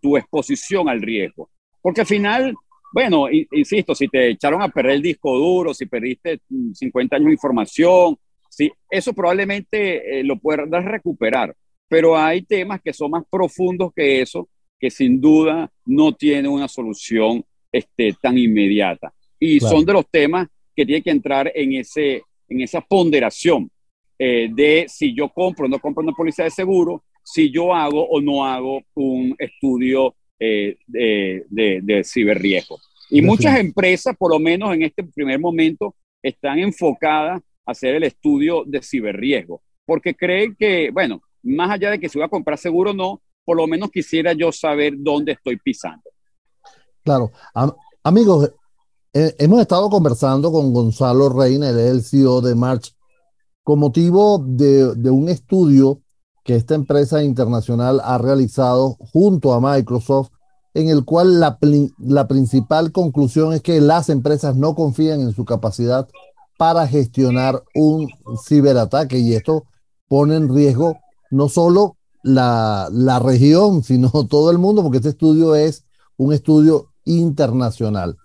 tu 0.00 0.16
exposición 0.16 0.88
al 0.88 1.02
riesgo. 1.02 1.50
Porque 1.82 2.02
al 2.02 2.06
final 2.06 2.54
bueno, 2.92 3.26
insisto, 3.52 3.94
si 3.94 4.08
te 4.08 4.30
echaron 4.30 4.62
a 4.62 4.68
perder 4.68 4.92
el 4.92 5.02
disco 5.02 5.36
duro, 5.36 5.74
si 5.74 5.86
perdiste 5.86 6.40
50 6.72 7.14
mm, 7.14 7.16
años 7.16 7.26
de 7.26 7.32
información, 7.32 8.18
sí, 8.48 8.70
eso 8.90 9.12
probablemente 9.12 10.20
eh, 10.20 10.24
lo 10.24 10.38
puedas 10.38 10.84
recuperar, 10.84 11.54
pero 11.88 12.16
hay 12.16 12.42
temas 12.42 12.80
que 12.82 12.92
son 12.92 13.10
más 13.10 13.24
profundos 13.30 13.92
que 13.94 14.22
eso, 14.22 14.48
que 14.78 14.90
sin 14.90 15.20
duda 15.20 15.70
no 15.84 16.12
tienen 16.12 16.50
una 16.50 16.68
solución 16.68 17.44
este, 17.72 18.14
tan 18.20 18.36
inmediata. 18.38 19.12
Y 19.38 19.60
son 19.60 19.84
de 19.84 19.92
los 19.92 20.06
temas 20.08 20.48
que 20.74 20.86
tiene 20.86 21.02
que 21.02 21.10
entrar 21.10 21.50
en, 21.54 21.74
ese, 21.74 22.22
en 22.48 22.60
esa 22.60 22.80
ponderación 22.80 23.70
eh, 24.18 24.48
de 24.50 24.86
si 24.88 25.14
yo 25.14 25.28
compro 25.28 25.66
o 25.66 25.68
no 25.68 25.78
compro 25.78 26.02
una 26.02 26.12
póliza 26.12 26.44
de 26.44 26.50
seguro, 26.50 27.04
si 27.22 27.50
yo 27.50 27.74
hago 27.74 28.06
o 28.08 28.20
no 28.20 28.44
hago 28.46 28.82
un 28.94 29.34
estudio 29.38 30.14
eh, 30.38 30.76
de, 30.86 31.46
de, 31.48 31.80
de 31.82 32.04
ciberriesgo. 32.04 32.78
Y 33.08 33.22
muchas 33.22 33.58
empresas, 33.58 34.16
por 34.18 34.32
lo 34.32 34.38
menos 34.38 34.74
en 34.74 34.82
este 34.82 35.04
primer 35.04 35.38
momento, 35.38 35.94
están 36.22 36.58
enfocadas 36.58 37.40
a 37.64 37.70
hacer 37.70 37.94
el 37.94 38.02
estudio 38.02 38.64
de 38.66 38.82
ciberriesgo, 38.82 39.62
porque 39.84 40.14
creen 40.14 40.56
que, 40.58 40.90
bueno, 40.90 41.22
más 41.42 41.70
allá 41.70 41.90
de 41.90 42.00
que 42.00 42.08
se 42.08 42.18
va 42.18 42.26
a 42.26 42.30
comprar 42.30 42.58
seguro 42.58 42.90
o 42.90 42.94
no, 42.94 43.22
por 43.44 43.56
lo 43.56 43.66
menos 43.66 43.90
quisiera 43.90 44.32
yo 44.32 44.50
saber 44.50 44.94
dónde 44.98 45.32
estoy 45.32 45.56
pisando. 45.56 46.02
Claro. 47.04 47.30
amigos, 48.02 48.52
eh, 49.12 49.34
hemos 49.38 49.60
estado 49.60 49.88
conversando 49.88 50.50
con 50.50 50.72
Gonzalo 50.72 51.28
Reina, 51.28 51.70
el 51.70 52.02
CEO 52.02 52.40
de 52.40 52.54
March, 52.56 52.92
con 53.62 53.78
motivo 53.78 54.38
de, 54.44 54.96
de 54.96 55.10
un 55.10 55.28
estudio 55.28 56.02
que 56.46 56.54
esta 56.54 56.76
empresa 56.76 57.24
internacional 57.24 58.00
ha 58.04 58.18
realizado 58.18 58.96
junto 59.12 59.52
a 59.52 59.60
Microsoft 59.60 60.28
en 60.74 60.88
el 60.88 61.04
cual 61.04 61.40
la, 61.40 61.58
la 61.98 62.28
principal 62.28 62.92
conclusión 62.92 63.52
es 63.52 63.62
que 63.62 63.80
las 63.80 64.08
empresas 64.10 64.56
no 64.56 64.74
confían 64.74 65.20
en 65.20 65.32
su 65.32 65.44
capacidad 65.44 66.08
para 66.56 66.86
gestionar 66.86 67.64
un 67.74 68.08
ciberataque 68.46 69.18
y 69.18 69.34
esto 69.34 69.64
pone 70.08 70.36
en 70.36 70.54
riesgo 70.54 70.96
no 71.30 71.48
solo 71.48 71.96
la, 72.22 72.88
la, 72.92 73.18
región, 73.18 73.82
sino 73.82 74.10
todo 74.28 74.50
el 74.50 74.58
mundo, 74.58 74.82
porque 74.82 74.98
este 74.98 75.10
estudio 75.10 75.56
es 75.56 75.84
un 76.16 76.32
estudio 76.32 76.90
internacional. 77.04 78.16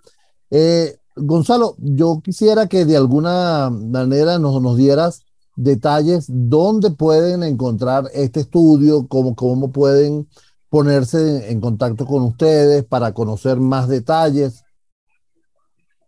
Eh, 0.50 0.96
Gonzalo, 1.16 1.74
yo 1.78 2.20
quisiera 2.22 2.68
que 2.68 2.84
de 2.84 2.96
alguna 2.96 3.68
manera 3.70 4.38
nos, 4.38 4.62
nos 4.62 4.76
dieras 4.76 5.22
detalles 5.56 6.26
dónde 6.28 6.90
pueden 6.90 7.42
encontrar 7.42 8.04
este 8.14 8.40
estudio, 8.40 9.06
cómo, 9.08 9.34
cómo 9.34 9.72
pueden 9.72 10.28
ponerse 10.68 11.50
en 11.50 11.60
contacto 11.60 12.06
con 12.06 12.22
ustedes 12.22 12.84
para 12.84 13.12
conocer 13.12 13.58
más 13.58 13.88
detalles. 13.88 14.64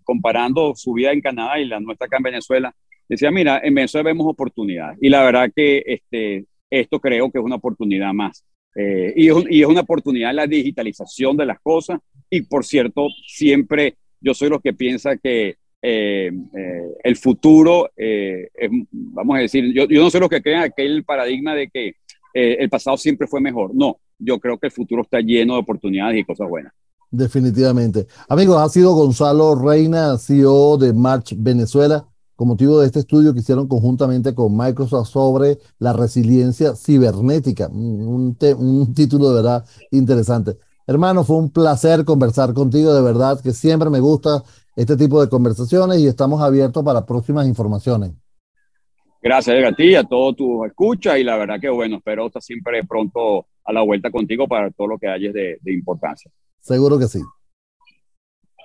comparando 0.04 0.74
su 0.74 0.92
vida 0.92 1.12
en 1.12 1.20
Canadá 1.20 1.58
y 1.58 1.66
la 1.66 1.80
nuestra 1.80 2.06
acá 2.06 2.18
en 2.18 2.24
Venezuela, 2.24 2.74
decía, 3.08 3.30
mira, 3.30 3.60
en 3.62 3.74
Venezuela 3.74 4.08
vemos 4.08 4.26
oportunidades. 4.26 4.98
Y 5.00 5.08
la 5.08 5.24
verdad 5.24 5.50
que 5.54 5.82
este, 5.86 6.46
esto 6.70 7.00
creo 7.00 7.30
que 7.30 7.38
es 7.38 7.44
una 7.44 7.56
oportunidad 7.56 8.12
más. 8.12 8.44
Eh, 8.74 9.14
y, 9.16 9.28
es, 9.62 9.66
una 9.66 9.80
oportunidad 9.80 10.34
la 10.34 10.46
digitalización 10.46 11.36
de 11.36 11.46
las 11.46 11.60
cosas. 11.60 11.98
Y 12.28 12.42
por 12.42 12.64
cierto, 12.64 13.08
siempre 13.26 13.96
yo 14.20 14.34
soy 14.34 14.50
los 14.50 14.60
que 14.60 14.74
piensa 14.74 15.16
que 15.16 15.56
eh, 15.82 16.30
eh, 16.56 16.82
el 17.04 17.16
futuro, 17.16 17.90
es, 17.96 18.70
vamos 18.90 19.36
a 19.36 19.40
decir, 19.40 19.72
yo, 19.72 19.86
yo 19.88 20.02
no 20.02 20.10
soy 20.10 20.20
los 20.20 20.28
que 20.28 20.42
creen 20.42 20.60
aquel 20.60 21.04
paradigma 21.04 21.54
de 21.54 21.68
que 21.68 21.94
el 22.34 22.68
pasado 22.68 22.98
siempre 22.98 23.26
fue 23.26 23.40
mejor. 23.40 23.74
No, 23.74 23.98
yo 24.18 24.38
creo 24.38 24.58
que 24.58 24.66
el 24.66 24.72
futuro 24.72 25.02
está 25.02 25.20
lleno 25.20 25.54
de 25.54 25.60
oportunidades 25.60 26.18
y 26.18 26.24
cosas 26.24 26.48
buenas. 26.48 26.72
Definitivamente. 27.16 28.06
Amigos, 28.28 28.60
ha 28.60 28.68
sido 28.68 28.94
Gonzalo 28.94 29.54
Reina, 29.54 30.18
CEO 30.18 30.76
de 30.76 30.92
March 30.92 31.34
Venezuela 31.36 32.06
con 32.36 32.48
motivo 32.48 32.78
de 32.78 32.86
este 32.86 32.98
estudio 32.98 33.32
que 33.32 33.40
hicieron 33.40 33.66
conjuntamente 33.66 34.34
con 34.34 34.54
Microsoft 34.54 35.08
sobre 35.08 35.56
la 35.78 35.94
resiliencia 35.94 36.76
cibernética. 36.76 37.68
Un, 37.68 38.36
un, 38.58 38.94
título 38.94 39.30
de 39.30 39.36
verdad 39.36 39.64
interesante. 39.90 40.58
Hermano, 40.86 41.24
fue 41.24 41.36
un 41.36 41.50
placer 41.50 42.04
conversar 42.04 42.52
contigo, 42.52 42.92
de 42.92 43.02
verdad 43.02 43.40
que 43.40 43.52
siempre 43.52 43.88
me 43.88 44.00
gusta 44.00 44.42
este 44.76 44.96
tipo 44.96 45.22
de 45.22 45.30
conversaciones 45.30 45.98
y 45.98 46.06
estamos 46.06 46.42
abiertos 46.42 46.84
para 46.84 47.06
próximas 47.06 47.46
informaciones. 47.46 48.12
Gracias 49.22 49.56
a 49.56 49.98
a 50.00 50.04
todo 50.04 50.34
tu 50.34 50.64
escucha 50.66 51.18
y 51.18 51.24
la 51.24 51.36
verdad 51.38 51.58
que 51.58 51.70
bueno, 51.70 51.96
espero 51.96 52.26
estar 52.26 52.42
siempre 52.42 52.84
pronto 52.84 53.46
a 53.64 53.72
la 53.72 53.82
vuelta 53.82 54.10
contigo 54.10 54.46
para 54.46 54.70
todo 54.70 54.86
lo 54.86 54.98
que 54.98 55.08
hayas 55.08 55.32
de, 55.32 55.58
de 55.62 55.72
importancia. 55.72 56.30
Seguro 56.66 56.98
que 56.98 57.06
sí. 57.06 57.22